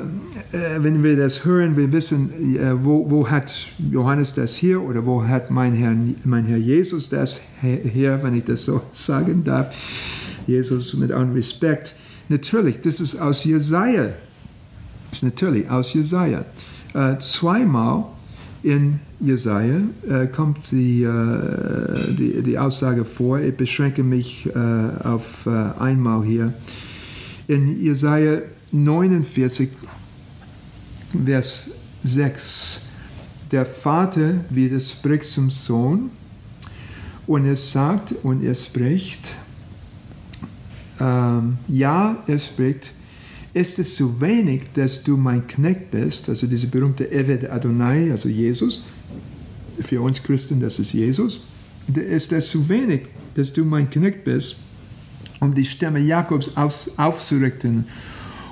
wenn 0.79 1.03
wir 1.03 1.17
das 1.17 1.47
hören, 1.47 1.75
wir 1.75 1.91
wissen, 1.91 2.59
äh, 2.59 2.85
wo, 2.85 3.11
wo, 3.11 3.31
hat 3.31 3.57
Johannes 3.79 4.35
das 4.35 4.57
hier 4.57 4.83
oder 4.83 5.07
wo 5.07 5.25
hat 5.25 5.51
mein 5.51 5.73
Herr, 5.73 5.97
mein 6.25 6.45
Herr 6.45 6.59
Jesus 6.59 7.09
das 7.09 7.41
hier, 7.63 8.23
wenn 8.23 8.35
ich 8.35 8.45
das 8.45 8.67
so 8.67 8.83
sagen 8.93 9.43
darf. 9.45 9.75
Jesus 10.47 10.93
mit 10.93 11.13
allem 11.13 11.33
Respekt. 11.33 11.95
Natürlich, 12.29 12.83
das 12.83 13.01
ist 13.01 13.17
aus 13.17 13.45
Jesaja. 13.45 14.13
Das 15.09 15.19
ist 15.19 15.23
natürlich 15.23 15.71
aus 15.71 15.95
Jesaja. 15.95 16.45
Äh, 16.93 17.19
zweimal 17.21 18.05
in 18.63 19.01
Jesaja 19.19 19.81
äh, 20.07 20.27
kommt 20.27 20.71
die, 20.73 21.09
die, 22.19 22.43
die, 22.43 22.59
Aussage 22.59 23.07
vor. 23.07 23.41
Ich 23.41 23.57
beschränke 23.57 24.03
mich 24.03 24.51
auf 24.55 25.47
einmal 25.79 26.25
hier 26.25 26.53
in 27.49 27.83
Jesaja 27.83 28.43
49, 28.73 29.69
Vers 31.25 31.71
6. 32.03 32.81
Der 33.51 33.67
Vater 33.67 34.45
widerspricht 34.51 35.27
zum 35.27 35.51
Sohn 35.51 36.11
Und 37.27 37.47
er 37.47 37.57
sagt 37.57 38.15
und 38.23 38.45
er 38.45 38.55
spricht, 38.55 39.31
ähm, 41.01 41.59
ja, 41.69 42.23
er 42.27 42.39
spricht, 42.39 42.93
ist 43.55 43.79
es 43.79 43.95
zu 43.95 44.21
wenig, 44.21 44.63
dass 44.75 45.03
du 45.03 45.17
mein 45.17 45.47
Knecht 45.47 45.91
bist, 45.91 46.29
also 46.29 46.47
diese 46.47 46.67
berühmte 46.67 47.11
Eved 47.11 47.49
Adonai, 47.49 48.11
also 48.11 48.29
Jesus, 48.29 48.83
für 49.81 50.01
uns 50.01 50.23
Christen, 50.23 50.61
das 50.61 50.79
ist 50.79 50.93
Jesus, 50.93 51.47
ist 51.95 52.33
es 52.33 52.51
zu 52.51 52.69
wenig, 52.69 53.03
dass 53.35 53.53
du 53.53 53.65
mein 53.65 53.89
Knecht 53.89 54.25
bist, 54.25 54.57
um 55.45 55.55
die 55.55 55.65
Stämme 55.65 56.01
Jakobs 56.01 56.57
auf, 56.57 56.91
aufzurichten 56.97 57.85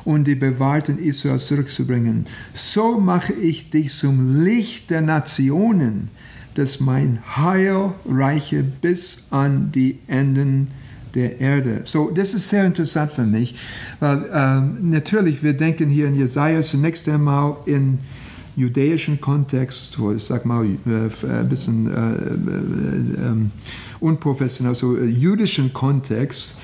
und 0.04 0.24
die 0.24 0.34
Bewahrten 0.34 0.98
Israels 0.98 1.46
zurückzubringen. 1.46 2.26
So 2.54 2.98
mache 2.98 3.32
ich 3.32 3.70
dich 3.70 3.92
zum 3.92 4.42
Licht 4.44 4.90
der 4.90 5.00
Nationen, 5.00 6.08
dass 6.54 6.80
mein 6.80 7.18
Heil 7.36 7.92
reiche 8.06 8.62
bis 8.62 9.24
an 9.30 9.72
die 9.72 9.98
Enden 10.06 10.68
der 11.14 11.40
Erde. 11.40 11.82
So, 11.84 12.10
das 12.10 12.34
ist 12.34 12.48
sehr 12.48 12.64
interessant 12.64 13.12
für 13.12 13.24
mich, 13.24 13.54
weil 14.00 14.28
ähm, 14.32 14.90
natürlich, 14.90 15.42
wir 15.42 15.52
denken 15.52 15.90
hier 15.90 16.06
in 16.06 16.14
Jesaja 16.14 16.60
zunächst 16.62 17.08
einmal 17.08 17.56
in 17.66 17.98
jüdischen 18.56 19.20
Kontext, 19.20 19.98
wo 19.98 20.12
ich 20.12 20.24
sag 20.24 20.44
mal 20.44 20.64
äh, 20.64 21.26
ein 21.26 21.48
bisschen 21.48 21.86
äh, 21.86 21.92
äh, 21.92 23.28
ähm, 23.28 23.50
unprofessionell, 24.02 24.74
so 24.74 24.96
äh, 24.96 25.06
jüdischen 25.06 25.72
Kontext. 25.72 26.58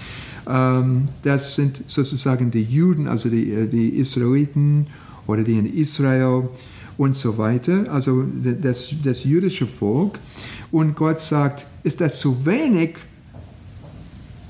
Ähm, 0.46 1.08
das 1.22 1.54
sind 1.54 1.82
sozusagen 1.86 2.50
die 2.50 2.62
Juden, 2.62 3.06
also 3.06 3.28
die, 3.28 3.52
äh, 3.52 3.66
die 3.66 3.90
Israeliten 3.98 4.86
oder 5.26 5.42
die 5.42 5.58
in 5.58 5.66
Israel 5.66 6.48
und 6.96 7.14
so 7.14 7.38
weiter, 7.38 7.84
also 7.92 8.24
das, 8.60 8.94
das 9.04 9.24
jüdische 9.24 9.66
Volk. 9.66 10.18
Und 10.72 10.96
Gott 10.96 11.20
sagt, 11.20 11.64
ist 11.84 12.00
das 12.00 12.18
zu 12.18 12.44
wenig, 12.44 12.96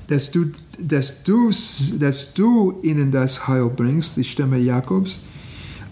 dass 0.07 0.31
du, 0.31 0.51
dass 0.79 1.23
du, 1.23 1.51
dass 1.99 2.33
du 2.33 2.79
ihnen 2.81 3.11
das 3.11 3.47
Heil 3.47 3.69
bringst, 3.69 4.17
die 4.17 4.23
Stimme 4.23 4.57
Jakobs, 4.57 5.21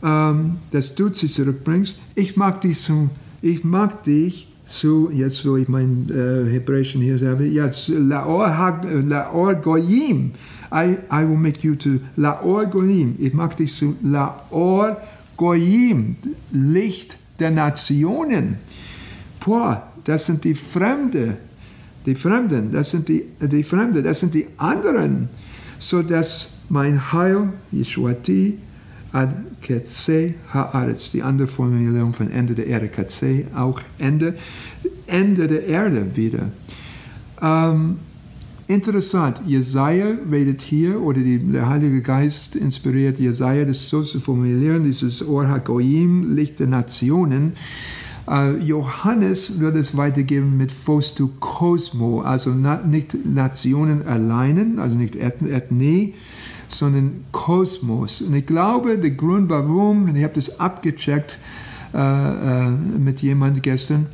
ähm, 0.03 0.57
dass 0.71 0.95
du 0.95 1.13
sie 1.13 1.27
zurückbringst. 1.27 1.99
Ich 2.15 2.35
mag 2.35 2.61
dich 2.61 2.81
zum, 2.81 3.11
ich 3.41 3.63
mag 3.63 4.03
dich 4.03 4.47
zu, 4.67 5.09
jetzt 5.11 5.45
wo 5.45 5.55
ich 5.55 5.67
mein 5.67 6.09
äh, 6.09 6.49
Hebräischen 6.49 7.01
hier 7.01 7.19
habe, 7.27 7.45
ja, 7.45 7.71
Laor, 7.87 8.81
Laor 9.07 9.55
Goyim. 9.55 10.31
I, 10.71 10.97
I 11.11 11.27
will 11.27 11.37
make 11.37 11.65
you 11.65 11.75
to 11.75 11.99
Laor 12.17 12.65
Goyim. 12.65 13.15
Ich 13.17 13.33
mag 13.33 13.55
dich 13.55 13.73
zu 13.73 13.95
Laor 14.03 14.97
Goyim, 15.37 16.17
Licht 16.51 17.17
der 17.39 17.51
Nationen. 17.51 18.57
Boah, 19.39 19.87
das 20.03 20.25
sind 20.25 20.43
die 20.43 20.55
Fremde, 20.55 21.37
die 22.05 22.15
Fremden, 22.15 22.71
das 22.71 22.91
sind 22.91 23.07
die, 23.07 23.25
die 23.39 23.63
Fremde, 23.63 24.03
das 24.03 24.19
sind 24.19 24.33
die 24.33 24.47
anderen, 24.57 25.29
so 25.79 26.01
dass 26.01 26.51
mein 26.69 27.13
Heil, 27.13 27.49
Yeshuati, 27.71 28.57
ad 29.17 29.33
Ketze 29.61 30.35
Haaretz, 30.53 31.11
die 31.11 31.23
andere 31.23 31.47
Formulierung 31.47 32.13
von 32.13 32.29
Ende 32.29 32.53
der 32.53 32.67
Erde, 32.67 32.87
Ketze, 32.87 33.45
auch 33.55 33.81
Ende, 33.97 34.35
Ende 35.07 35.47
der 35.47 35.65
Erde 35.65 36.15
wieder. 36.15 36.51
Ähm, 37.41 37.97
interessant, 38.67 39.41
Jesaja 39.47 40.15
redet 40.31 40.61
hier, 40.61 41.01
oder 41.01 41.21
die, 41.21 41.39
der 41.39 41.67
Heilige 41.67 42.01
Geist 42.01 42.55
inspiriert 42.55 43.17
Jesaja, 43.17 43.65
das 43.65 43.89
so 43.89 44.03
zu 44.03 44.19
formulieren, 44.19 44.83
dieses 44.83 45.27
Or 45.27 45.47
HaGoyim, 45.47 46.35
Licht 46.35 46.59
der 46.59 46.67
Nationen. 46.67 47.53
Uh, 48.29 48.57
Johannes 48.61 49.61
wird 49.61 49.77
es 49.77 49.95
weitergeben 49.95 50.57
mit 50.57 50.69
Fostu 50.69 51.29
Cosmo, 51.39 52.21
also 52.21 52.51
nicht 52.51 53.15
Nationen 53.25 54.05
allein, 54.05 54.79
also 54.79 54.95
nicht 54.95 55.15
Ethnie, 55.15 56.13
sondern 56.67 57.25
Kosmos. 57.31 58.21
Und 58.21 58.33
ich 58.35 58.45
glaube, 58.45 58.97
der 58.97 59.11
Grund, 59.11 59.49
warum, 59.49 60.05
und 60.05 60.15
ich 60.15 60.23
habe 60.23 60.33
das 60.33 60.59
abgecheckt 60.59 61.37
äh, 61.93 61.97
äh, 61.97 62.69
mit 62.69 63.21
jemandem 63.21 63.61
gestern, 63.61 64.07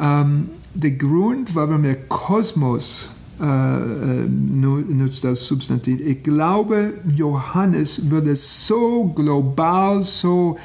ähm, 0.00 0.50
der 0.74 0.92
Grund, 0.92 1.54
warum 1.54 1.84
er 1.84 1.96
Kosmos 1.96 3.08
äh, 3.40 3.44
äh 3.44 4.28
nutzt 4.28 5.24
als 5.24 5.46
Substantiv. 5.46 6.00
Ich 6.00 6.22
glaube, 6.22 6.94
Johannes 7.16 8.10
würde 8.10 8.32
es 8.32 8.66
so 8.66 9.04
global, 9.04 10.04
so 10.04 10.56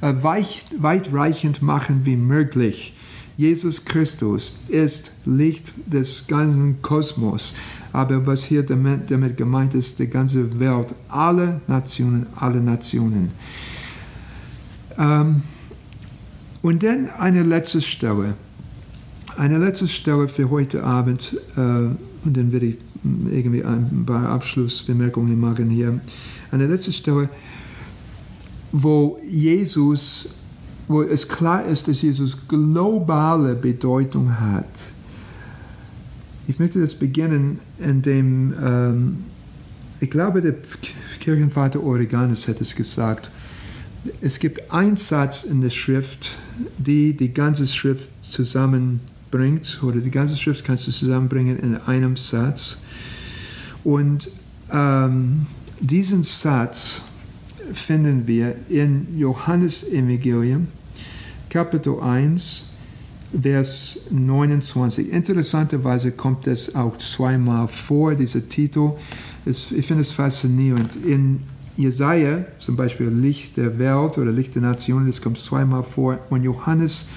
äh, 0.00 0.12
weit, 0.22 0.66
weitreichend 0.78 1.62
machen 1.62 2.00
wie 2.04 2.16
möglich. 2.16 2.95
Jesus 3.36 3.84
Christus 3.84 4.58
ist 4.68 5.12
Licht 5.26 5.72
des 5.86 6.26
ganzen 6.26 6.80
Kosmos. 6.80 7.52
Aber 7.92 8.26
was 8.26 8.44
hier 8.44 8.62
damit, 8.62 9.10
damit 9.10 9.36
gemeint 9.36 9.74
ist, 9.74 9.98
die 9.98 10.06
ganze 10.06 10.58
Welt, 10.58 10.94
alle 11.08 11.60
Nationen, 11.66 12.26
alle 12.36 12.60
Nationen. 12.60 13.30
Ähm, 14.98 15.42
und 16.62 16.82
dann 16.82 17.10
eine 17.10 17.42
letzte 17.42 17.80
Stelle. 17.80 18.34
Eine 19.36 19.58
letzte 19.58 19.86
Stelle 19.86 20.28
für 20.28 20.48
heute 20.48 20.82
Abend, 20.82 21.36
äh, 21.56 21.60
und 21.60 22.36
dann 22.36 22.50
werde 22.52 22.66
ich 22.66 22.78
irgendwie 23.30 23.62
ein 23.62 24.04
paar 24.06 24.30
Abschlussbemerkungen 24.30 25.38
machen 25.38 25.70
hier. 25.70 26.00
Eine 26.50 26.66
letzte 26.66 26.92
Stelle, 26.92 27.28
wo 28.72 29.20
Jesus, 29.28 30.34
wo 30.88 31.02
es 31.02 31.28
klar 31.28 31.64
ist, 31.64 31.88
dass 31.88 32.02
Jesus 32.02 32.36
globale 32.48 33.54
Bedeutung 33.54 34.38
hat. 34.40 34.68
Ich 36.48 36.58
möchte 36.58 36.80
das 36.80 36.94
beginnen, 36.94 37.58
indem 37.78 38.54
ähm, 38.62 39.24
ich 40.00 40.10
glaube, 40.10 40.42
der 40.42 40.54
Kirchenvater 41.20 41.82
Origanus 41.82 42.46
hat 42.48 42.60
es 42.60 42.76
gesagt. 42.76 43.30
Es 44.20 44.38
gibt 44.38 44.70
einen 44.70 44.96
Satz 44.96 45.42
in 45.42 45.60
der 45.60 45.70
Schrift, 45.70 46.38
die 46.78 47.16
die 47.16 47.32
ganze 47.32 47.66
Schrift 47.66 48.08
zusammenbringt, 48.22 49.80
oder 49.82 49.98
die 49.98 50.10
ganze 50.10 50.36
Schrift 50.36 50.64
kannst 50.64 50.86
du 50.86 50.92
zusammenbringen 50.92 51.58
in 51.58 51.76
einem 51.76 52.16
Satz. 52.16 52.78
Und 53.82 54.30
ähm, 54.72 55.46
diesen 55.80 56.22
Satz 56.22 57.02
finden 57.72 58.26
wir 58.26 58.54
in 58.68 59.18
Johannes 59.18 59.84
Evangelium, 59.90 60.68
Kapitel 61.48 62.00
1, 62.00 62.70
Vers 63.42 64.00
29. 64.10 65.12
Interessanterweise 65.12 66.12
kommt 66.12 66.46
es 66.46 66.74
auch 66.74 66.96
zweimal 66.98 67.68
vor, 67.68 68.14
dieser 68.14 68.48
Titel. 68.48 68.92
Ich 69.44 69.86
finde 69.86 70.00
es 70.00 70.12
faszinierend. 70.12 70.96
In 70.96 71.42
Jesaja, 71.76 72.44
zum 72.58 72.76
Beispiel 72.76 73.08
Licht 73.08 73.56
der 73.56 73.78
Welt 73.78 74.18
oder 74.18 74.32
Licht 74.32 74.54
der 74.54 74.62
Nationen, 74.62 75.06
das 75.06 75.20
kommt 75.20 75.38
zweimal 75.38 75.82
vor. 75.82 76.18
Und 76.30 76.42
Johannes, 76.42 77.08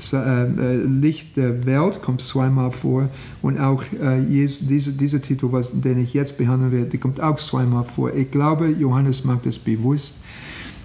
Licht 0.00 1.36
der 1.36 1.64
Welt, 1.66 2.02
kommt 2.02 2.20
zweimal 2.20 2.70
vor. 2.70 3.08
Und 3.42 3.58
auch 3.58 3.82
äh, 3.84 4.46
dieser, 4.60 5.22
Titel, 5.22 5.48
den 5.72 5.98
ich 5.98 6.14
jetzt 6.14 6.36
behandeln 6.36 6.72
werde, 6.72 6.86
der 6.86 7.00
kommt 7.00 7.20
auch 7.20 7.36
zweimal 7.36 7.84
vor. 7.84 8.14
Ich 8.14 8.30
glaube, 8.30 8.68
Johannes 8.68 9.24
macht 9.24 9.46
das 9.46 9.58
bewusst. 9.58 10.16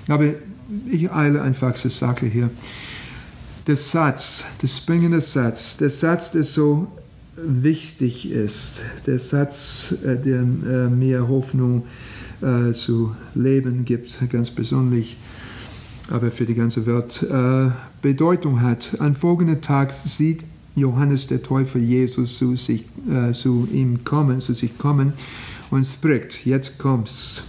Aber 0.07 0.25
ich 0.89 1.11
eile 1.11 1.41
einfach 1.41 1.75
zur 1.75 1.91
Sache 1.91 2.25
hier 2.25 2.49
der 3.67 3.75
Satz, 3.75 4.43
der 4.61 4.67
springende 4.67 5.21
Satz, 5.21 5.77
der 5.77 5.89
Satz, 5.89 6.31
der 6.31 6.43
so 6.43 6.87
wichtig 7.35 8.29
ist, 8.29 8.81
der 9.05 9.19
Satz, 9.19 9.93
äh, 10.03 10.17
der 10.17 10.41
äh, 10.41 10.89
mir 10.89 11.27
Hoffnung 11.27 11.83
äh, 12.41 12.73
zu 12.73 13.15
leben 13.35 13.85
gibt, 13.85 14.17
ganz 14.29 14.51
besonders, 14.51 15.15
aber 16.11 16.31
für 16.31 16.45
die 16.45 16.55
ganze 16.55 16.85
Welt 16.85 17.25
Bedeutung 18.01 18.61
hat. 18.61 18.97
Am 18.99 19.15
folgenden 19.15 19.61
Tag 19.61 19.91
sieht 19.91 20.45
Johannes 20.75 21.27
der 21.27 21.43
Täufer 21.43 21.79
Jesus 21.79 22.37
zu, 22.37 22.55
sich, 22.55 22.85
zu 23.33 23.67
ihm 23.71 24.03
kommen, 24.03 24.39
zu 24.39 24.53
sich 24.53 24.77
kommen 24.77 25.13
und 25.69 25.85
spricht, 25.85 26.45
jetzt 26.45 26.77
kommt's 26.77 27.43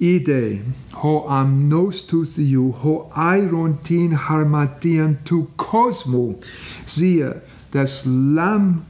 ide 0.00 0.62
ho 1.02 1.28
amnos 1.28 2.06
tu 2.06 2.24
siu 2.24 2.72
ho 2.82 2.94
airontin 3.14 4.16
harmatian 4.28 5.18
tu 5.24 5.46
cosmo 5.56 6.40
siehe 6.86 7.42
das 7.70 8.06
Lamm 8.06 8.82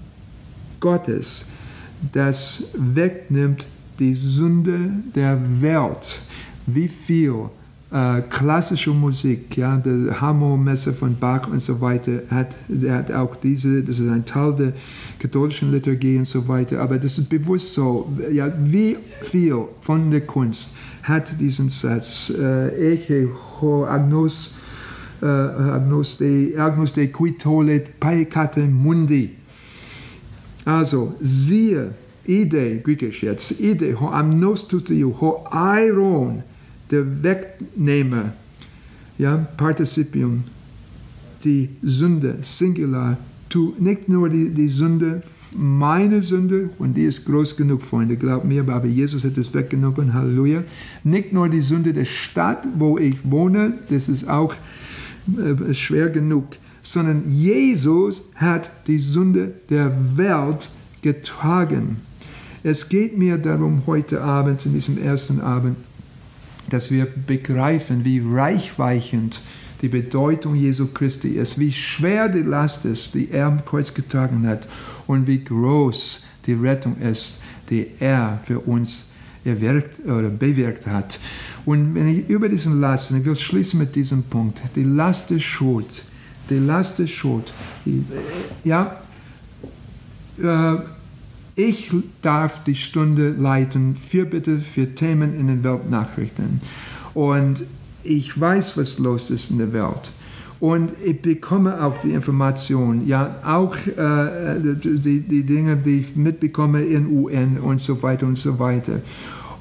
Gottes 0.79 1.47
das 2.13 2.65
wegnimmt 2.75 3.67
die 3.99 4.15
Sünde 4.15 4.93
der 5.15 5.37
Welt 5.61 6.21
wie 6.67 6.89
viel 6.89 7.51
äh, 7.93 8.23
klassische 8.23 8.91
Musik, 8.91 9.57
ja, 9.57 9.77
der 9.77 10.21
Hammermesse 10.21 10.93
von 10.93 11.17
Bach 11.17 11.49
und 11.49 11.61
so 11.61 11.81
weiter, 11.81 12.23
hat, 12.31 12.57
der 12.69 12.95
hat 12.97 13.13
auch 13.13 13.37
diese, 13.37 13.83
das 13.83 13.99
ist 13.99 14.09
ein 14.09 14.25
Teil 14.25 14.55
der 14.55 14.73
katholischen 15.19 15.73
Liturgie 15.73 16.19
und 16.19 16.29
so 16.29 16.47
weiter, 16.47 16.81
aber 16.81 16.99
das 16.99 17.19
ist 17.19 17.29
bewusst 17.29 17.75
so, 17.75 18.11
ja, 18.33 18.53
wie 18.59 18.97
viel 19.23 19.65
von 19.81 20.11
der 20.11 20.21
Kunst 20.23 20.73
hat 21.03 21.41
diesen 21.41 21.69
Satz, 21.69 22.33
äh, 22.39 22.93
Eche 22.93 23.29
ho 23.61 23.85
agnos, 23.85 24.53
äh, 25.21 25.27
agnos 25.27 26.17
de, 26.17 26.57
agnos 26.57 26.93
de 26.93 27.09
qui 27.09 27.33
tolet 27.33 27.99
paecate 27.99 28.67
mundi, 28.69 29.31
Also, 30.65 31.15
siehe, 31.21 31.95
ide, 32.27 32.81
griechisch 32.81 33.23
jetzt, 33.23 33.61
ide, 33.61 33.95
ho 33.99 34.09
amnos 34.09 34.69
tuteu, 34.69 35.15
ho 35.21 35.45
iron, 35.53 36.43
der 36.91 37.23
Wegnehmer, 37.23 38.33
ja, 39.19 39.37
Partizipium, 39.57 40.45
die 41.45 41.71
Sünde, 41.83 42.39
Singular, 42.43 43.17
tu 43.49 43.75
nicht 43.79 44.09
nur 44.09 44.29
die, 44.29 44.51
die 44.51 44.69
Sünde, 44.69 45.23
meine 45.53 46.23
Sünde, 46.23 46.71
und 46.79 46.97
die 46.97 47.05
ist 47.05 47.25
groß 47.27 47.57
genug, 47.57 47.83
Freunde, 47.83 48.17
glaubt 48.17 48.45
mir, 48.45 48.61
aber 48.61 48.87
Jesus 48.87 49.25
hat 49.25 49.37
es 49.37 49.53
weggenommen, 49.53 50.15
Halleluja. 50.15 50.63
Nicht 51.03 51.33
nur 51.33 51.49
die 51.49 51.63
Sünde 51.63 51.93
der 51.93 52.05
Stadt, 52.05 52.67
wo 52.77 52.99
ich 52.99 53.19
wohne, 53.25 53.75
das 53.89 54.09
ist 54.09 54.29
auch 54.29 54.55
äh, 55.27 55.75
schwer 55.75 56.11
genug, 56.11 56.47
sondern 56.83 57.23
Jesus 57.29 58.23
hat 58.37 58.71
die 58.87 58.99
Sünde 58.99 59.55
der 59.69 59.93
Welt 60.17 60.71
getragen. 61.03 61.97
Es 62.63 62.89
geht 62.89 63.17
mir 63.17 63.39
darum, 63.39 63.83
heute 63.87 64.23
Abend, 64.23 64.65
in 64.67 64.75
diesem 64.75 64.99
ersten 64.99 65.41
Abend, 65.41 65.77
dass 66.73 66.91
wir 66.91 67.07
begreifen, 67.07 68.05
wie 68.05 68.23
reichweichend 68.25 69.43
die 69.83 69.89
Bedeutung 69.89 70.55
Jesu 70.55 70.89
Christi 70.89 71.31
ist, 71.31 71.59
wie 71.59 71.73
schwer 71.73 72.29
die 72.29 72.43
Last 72.43 72.85
ist, 72.85 73.15
die 73.15 73.31
er 73.31 73.47
am 73.47 73.65
Kreuz 73.65 73.95
getragen 73.95 74.47
hat 74.47 74.69
und 75.07 75.27
wie 75.27 75.43
groß 75.43 76.23
die 76.47 76.53
Rettung 76.55 76.97
ist, 76.99 77.41
die 77.71 77.87
er 77.99 78.41
für 78.43 78.61
uns 78.61 79.07
erwirkt 79.45 80.01
oder 80.05 80.29
bewirkt 80.29 80.87
hat. 80.87 81.19
Und 81.65 81.95
wenn 81.95 82.09
ich 82.09 82.29
über 82.29 82.49
diesen 82.49 82.81
Last, 82.81 83.11
ich 83.11 83.25
will 83.25 83.37
schließen 83.37 83.79
mit 83.79 83.95
diesem 83.95 84.23
Punkt, 84.23 84.63
die 84.75 84.85
Last 84.85 85.31
der 85.31 85.39
Schuld, 85.39 86.05
die 86.49 86.59
Last 86.59 86.99
der 86.99 87.07
Schuld, 87.07 87.53
die, 87.85 88.05
ja, 88.65 89.03
äh, 90.39 90.77
ich 91.61 91.93
darf 92.23 92.65
die 92.65 92.75
Stunde 92.75 93.31
leiten, 93.31 93.95
für 93.95 94.25
bitte 94.25 94.61
für 94.61 94.95
Themen 94.95 95.39
in 95.39 95.49
den 95.49 95.63
Weltnachrichten. 95.63 96.61
Und 97.15 97.65
ich 98.03 98.39
weiß, 98.41 98.77
was 98.77 98.99
los 98.99 99.31
ist 99.31 99.51
in 99.51 99.59
der 99.59 99.73
Welt. 99.73 100.13
Und 100.59 100.93
ich 101.05 101.21
bekomme 101.21 101.83
auch 101.83 101.99
die 101.99 102.13
Information, 102.13 103.07
ja, 103.07 103.37
auch 103.45 103.77
äh, 103.77 104.57
die, 104.61 105.21
die 105.21 105.43
Dinge, 105.43 105.77
die 105.77 106.01
ich 106.01 106.17
mitbekomme 106.17 106.83
in 106.83 107.07
UN 107.07 107.59
und 107.59 107.81
so 107.81 108.03
weiter 108.03 108.27
und 108.27 108.39
so 108.39 108.59
weiter. 108.59 109.01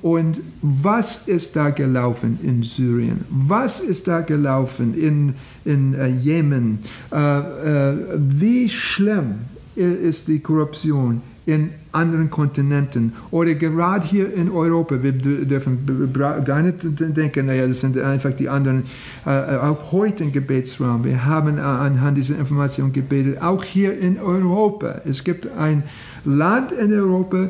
Und 0.01 0.41
was 0.61 1.27
ist 1.27 1.55
da 1.55 1.71
gelaufen 1.71 2.39
in 2.43 2.63
Syrien? 2.63 3.21
Was 3.29 3.79
ist 3.81 4.07
da 4.07 4.21
gelaufen 4.21 4.93
in, 4.93 5.33
in 5.65 5.93
uh, 5.93 6.05
Jemen? 6.05 6.79
Uh, 7.11 7.15
uh, 7.15 7.93
wie 8.17 8.69
schlimm 8.69 9.35
ist 9.75 10.27
die 10.27 10.39
Korruption 10.39 11.21
in 11.45 11.71
anderen 11.91 12.29
Kontinenten 12.29 13.13
oder 13.31 13.55
gerade 13.55 14.05
hier 14.05 14.33
in 14.33 14.49
Europa. 14.49 15.01
Wir 15.01 15.11
dürfen 15.11 16.13
gar 16.13 16.61
nicht 16.61 16.77
denken, 16.83 17.47
naja, 17.47 17.67
das 17.67 17.79
sind 17.79 17.97
einfach 17.97 18.31
die 18.31 18.49
anderen. 18.49 18.83
Äh, 19.25 19.57
auch 19.57 19.91
heute 19.91 20.23
im 20.23 20.31
Gebetsraum. 20.31 21.03
Wir 21.03 21.25
haben 21.25 21.57
äh, 21.57 21.61
anhand 21.61 22.17
dieser 22.17 22.37
Information 22.37 22.93
gebetet, 22.93 23.41
auch 23.41 23.63
hier 23.63 23.97
in 23.97 24.19
Europa. 24.19 25.01
Es 25.05 25.23
gibt 25.23 25.47
ein 25.57 25.83
Land 26.25 26.71
in 26.71 26.93
Europa 26.93 27.49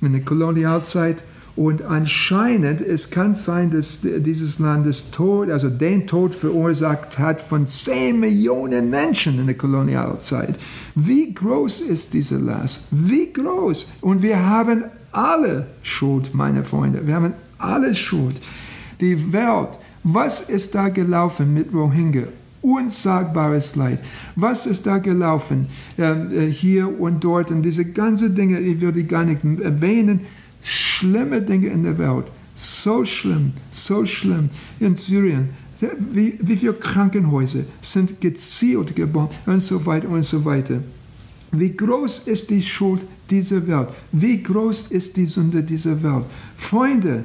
in 0.00 0.12
der 0.12 0.22
Kolonialzeit, 0.22 1.22
und 1.56 1.82
anscheinend, 1.82 2.80
es 2.80 3.10
kann 3.10 3.34
sein, 3.34 3.70
dass 3.70 4.00
dieses 4.02 4.58
Land 4.58 4.86
das 4.88 5.10
Tod, 5.12 5.50
also 5.50 5.70
den 5.70 6.06
Tod 6.06 6.34
verursacht 6.34 7.16
hat 7.18 7.40
von 7.40 7.66
10 7.66 8.18
Millionen 8.18 8.90
Menschen 8.90 9.38
in 9.38 9.46
der 9.46 9.56
Kolonialzeit. 9.56 10.56
Wie 10.96 11.32
groß 11.32 11.82
ist 11.82 12.12
diese 12.12 12.38
Last? 12.38 12.86
Wie 12.90 13.32
groß? 13.32 13.88
Und 14.00 14.22
wir 14.22 14.44
haben 14.44 14.84
alle 15.12 15.66
Schuld, 15.82 16.34
meine 16.34 16.64
Freunde. 16.64 17.06
Wir 17.06 17.14
haben 17.14 17.34
alle 17.58 17.94
Schuld. 17.94 18.40
Die 19.00 19.32
Welt, 19.32 19.78
was 20.02 20.40
ist 20.40 20.74
da 20.74 20.88
gelaufen 20.88 21.54
mit 21.54 21.72
Rohingya? 21.72 22.24
unsagbares 22.64 23.76
Leid. 23.76 23.98
Was 24.36 24.64
ist 24.64 24.86
da 24.86 24.96
gelaufen 24.96 25.66
ähm, 25.98 26.30
äh, 26.32 26.46
hier 26.50 26.98
und 26.98 27.22
dort 27.22 27.50
und 27.50 27.60
diese 27.60 27.84
ganzen 27.84 28.34
Dinge, 28.34 28.58
ich 28.58 28.80
würde 28.80 29.04
gar 29.04 29.24
nicht 29.24 29.44
erwähnen 29.44 30.20
schlimme 30.64 31.42
Dinge 31.42 31.68
in 31.68 31.84
der 31.84 31.98
Welt. 31.98 32.26
So 32.56 33.04
schlimm, 33.04 33.52
so 33.70 34.04
schlimm. 34.06 34.48
In 34.80 34.96
Syrien, 34.96 35.50
wie, 35.98 36.38
wie 36.40 36.56
viele 36.56 36.74
Krankenhäuser 36.74 37.64
sind 37.80 38.20
gezielt 38.20 38.96
gebombt 38.96 39.38
und 39.46 39.60
so 39.60 39.84
weiter 39.86 40.08
und 40.08 40.24
so 40.24 40.44
weiter. 40.44 40.80
Wie 41.52 41.70
groß 41.70 42.20
ist 42.26 42.50
die 42.50 42.62
Schuld 42.62 43.04
dieser 43.30 43.66
Welt? 43.66 43.88
Wie 44.10 44.42
groß 44.42 44.88
ist 44.90 45.16
die 45.16 45.26
Sünde 45.26 45.62
dieser 45.62 46.02
Welt? 46.02 46.24
Freunde, 46.56 47.24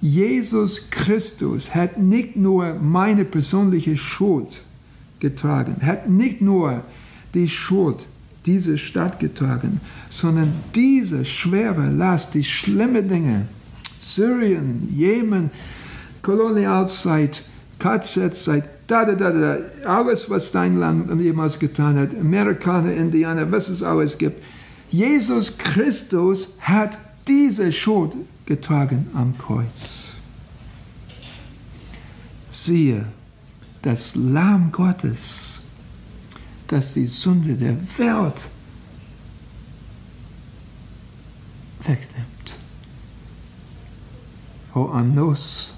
Jesus 0.00 0.90
Christus 0.90 1.74
hat 1.74 1.98
nicht 1.98 2.36
nur 2.36 2.74
meine 2.74 3.24
persönliche 3.24 3.96
Schuld 3.96 4.60
getragen, 5.18 5.76
hat 5.82 6.08
nicht 6.08 6.40
nur 6.40 6.82
die 7.34 7.48
Schuld 7.48 8.06
diese 8.46 8.78
Stadt 8.78 9.20
getragen, 9.20 9.80
sondern 10.08 10.52
diese 10.74 11.24
schwere 11.24 11.90
Last, 11.90 12.34
die 12.34 12.44
schlimme 12.44 13.02
Dinge, 13.02 13.46
Syrien, 13.98 14.88
Jemen, 14.94 15.50
Kolonialzeit, 16.22 17.44
KZ-Zeit, 17.78 18.64
da, 18.86 19.04
da, 19.04 19.14
da, 19.14 19.30
da, 19.30 19.58
alles, 19.84 20.30
was 20.30 20.50
dein 20.50 20.76
Land 20.76 21.20
jemals 21.20 21.58
getan 21.58 21.98
hat, 21.98 22.10
Amerikaner, 22.18 22.92
Indianer, 22.92 23.50
was 23.52 23.68
es 23.68 23.82
alles 23.82 24.16
gibt. 24.16 24.42
Jesus 24.90 25.58
Christus 25.58 26.48
hat 26.60 26.98
diese 27.26 27.70
Schuld 27.70 28.12
getragen 28.46 29.06
am 29.14 29.36
Kreuz. 29.36 30.12
Siehe, 32.50 33.04
das 33.82 34.14
Lamm 34.16 34.72
Gottes, 34.72 35.60
dass 36.68 36.94
die 36.94 37.06
Sünde 37.06 37.54
der 37.54 37.76
Welt 37.98 38.50
wegnimmt. 41.82 42.56
Ho 44.74 44.90
annos 44.90 45.72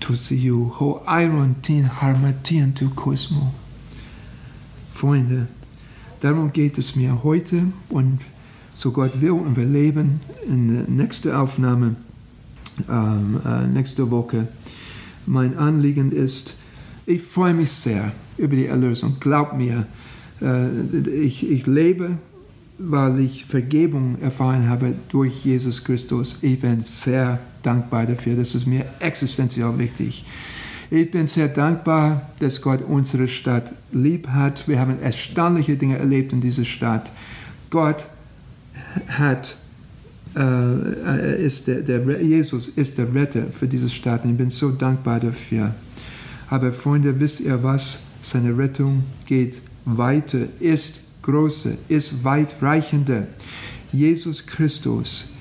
tu 0.00 0.14
siu, 0.14 0.72
ho 0.80 1.02
irontin 1.06 1.88
harmatien 2.00 2.74
tu 2.74 2.88
kosmo. 2.90 3.52
Freunde, 4.92 5.46
darum 6.20 6.52
geht 6.52 6.78
es 6.78 6.96
mir 6.96 7.22
heute 7.22 7.66
und 7.88 8.20
so 8.74 8.90
Gott 8.92 9.20
will 9.20 9.32
und 9.32 9.56
wir 9.56 9.66
leben 9.66 10.20
in 10.48 10.68
der 10.68 10.88
nächsten 10.88 11.32
Aufnahme 11.32 11.96
ähm, 12.88 13.40
äh, 13.44 13.66
nächste 13.66 14.10
Woche. 14.10 14.48
Mein 15.26 15.56
Anliegen 15.58 16.10
ist, 16.10 16.56
ich 17.06 17.22
freue 17.22 17.54
mich 17.54 17.70
sehr 17.70 18.12
über 18.42 18.56
die 18.56 18.66
Erlösung. 18.66 19.16
Glaub 19.20 19.54
mir, 19.54 19.86
äh, 20.42 20.68
ich, 21.08 21.48
ich 21.48 21.66
lebe, 21.66 22.18
weil 22.78 23.20
ich 23.20 23.44
Vergebung 23.44 24.18
erfahren 24.20 24.68
habe 24.68 24.94
durch 25.08 25.44
Jesus 25.44 25.84
Christus. 25.84 26.38
Ich 26.42 26.58
bin 26.60 26.80
sehr 26.80 27.38
dankbar 27.62 28.06
dafür. 28.06 28.36
Das 28.36 28.54
ist 28.54 28.66
mir 28.66 28.84
existenziell 28.98 29.78
wichtig. 29.78 30.24
Ich 30.90 31.10
bin 31.10 31.26
sehr 31.26 31.48
dankbar, 31.48 32.30
dass 32.40 32.60
Gott 32.60 32.82
unsere 32.82 33.28
Stadt 33.28 33.72
lieb 33.92 34.28
hat. 34.28 34.68
Wir 34.68 34.78
haben 34.78 35.00
erstaunliche 35.00 35.76
Dinge 35.76 35.98
erlebt 35.98 36.32
in 36.32 36.40
dieser 36.40 36.64
Stadt. 36.64 37.10
Gott 37.70 38.04
hat, 39.08 39.56
äh, 40.36 41.44
ist 41.44 41.66
der, 41.66 41.80
der, 41.80 42.20
Jesus 42.20 42.68
ist 42.68 42.98
der 42.98 43.14
Retter 43.14 43.44
für 43.50 43.66
diese 43.66 43.88
Stadt. 43.88 44.24
Ich 44.26 44.36
bin 44.36 44.50
so 44.50 44.70
dankbar 44.70 45.20
dafür. 45.20 45.74
Aber 46.50 46.72
Freunde, 46.72 47.18
wisst 47.18 47.40
ihr 47.40 47.62
was? 47.62 48.00
Seine 48.22 48.56
Rettung 48.56 49.02
geht 49.26 49.60
weiter, 49.84 50.46
ist 50.60 51.02
größer, 51.22 51.72
ist 51.88 52.22
weitreichender. 52.22 53.26
Jesus 53.92 54.46
Christus, 54.46 55.32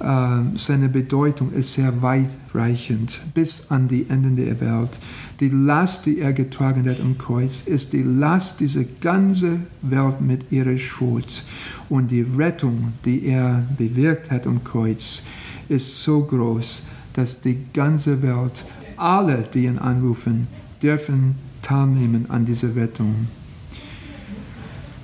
äh, 0.00 0.42
seine 0.56 0.90
Bedeutung 0.90 1.50
ist 1.52 1.72
sehr 1.72 2.02
weitreichend 2.02 3.22
bis 3.32 3.70
an 3.70 3.88
die 3.88 4.06
Enden 4.10 4.36
der 4.36 4.60
Welt. 4.60 4.98
Die 5.40 5.48
Last, 5.48 6.04
die 6.04 6.18
er 6.18 6.34
getragen 6.34 6.88
hat 6.88 7.00
am 7.00 7.16
Kreuz, 7.16 7.62
ist 7.62 7.94
die 7.94 8.02
Last 8.02 8.60
dieser 8.60 8.84
ganzen 9.00 9.66
Welt 9.80 10.20
mit 10.20 10.52
ihrer 10.52 10.76
Schuld. 10.76 11.42
Und 11.88 12.10
die 12.10 12.20
Rettung, 12.20 12.92
die 13.06 13.24
er 13.24 13.64
bewirkt 13.78 14.30
hat 14.30 14.46
am 14.46 14.62
Kreuz, 14.62 15.22
ist 15.70 16.02
so 16.02 16.22
groß, 16.22 16.82
dass 17.14 17.40
die 17.40 17.58
ganze 17.72 18.22
Welt, 18.22 18.66
alle, 18.98 19.42
die 19.54 19.64
ihn 19.64 19.78
anrufen, 19.78 20.48
dürfen 20.82 21.45
teilnehmen 21.66 22.30
an 22.30 22.44
dieser 22.44 22.76
Rettung. 22.76 23.26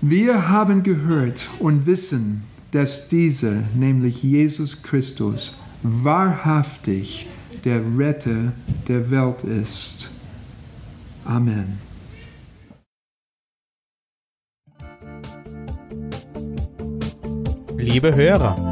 Wir 0.00 0.48
haben 0.48 0.84
gehört 0.84 1.48
und 1.58 1.86
wissen, 1.86 2.44
dass 2.70 3.08
dieser, 3.08 3.62
nämlich 3.74 4.22
Jesus 4.22 4.82
Christus, 4.82 5.56
wahrhaftig 5.82 7.26
der 7.64 7.80
Retter 7.98 8.52
der 8.86 9.10
Welt 9.10 9.42
ist. 9.42 10.10
Amen. 11.24 11.78
Liebe 17.76 18.14
Hörer, 18.14 18.71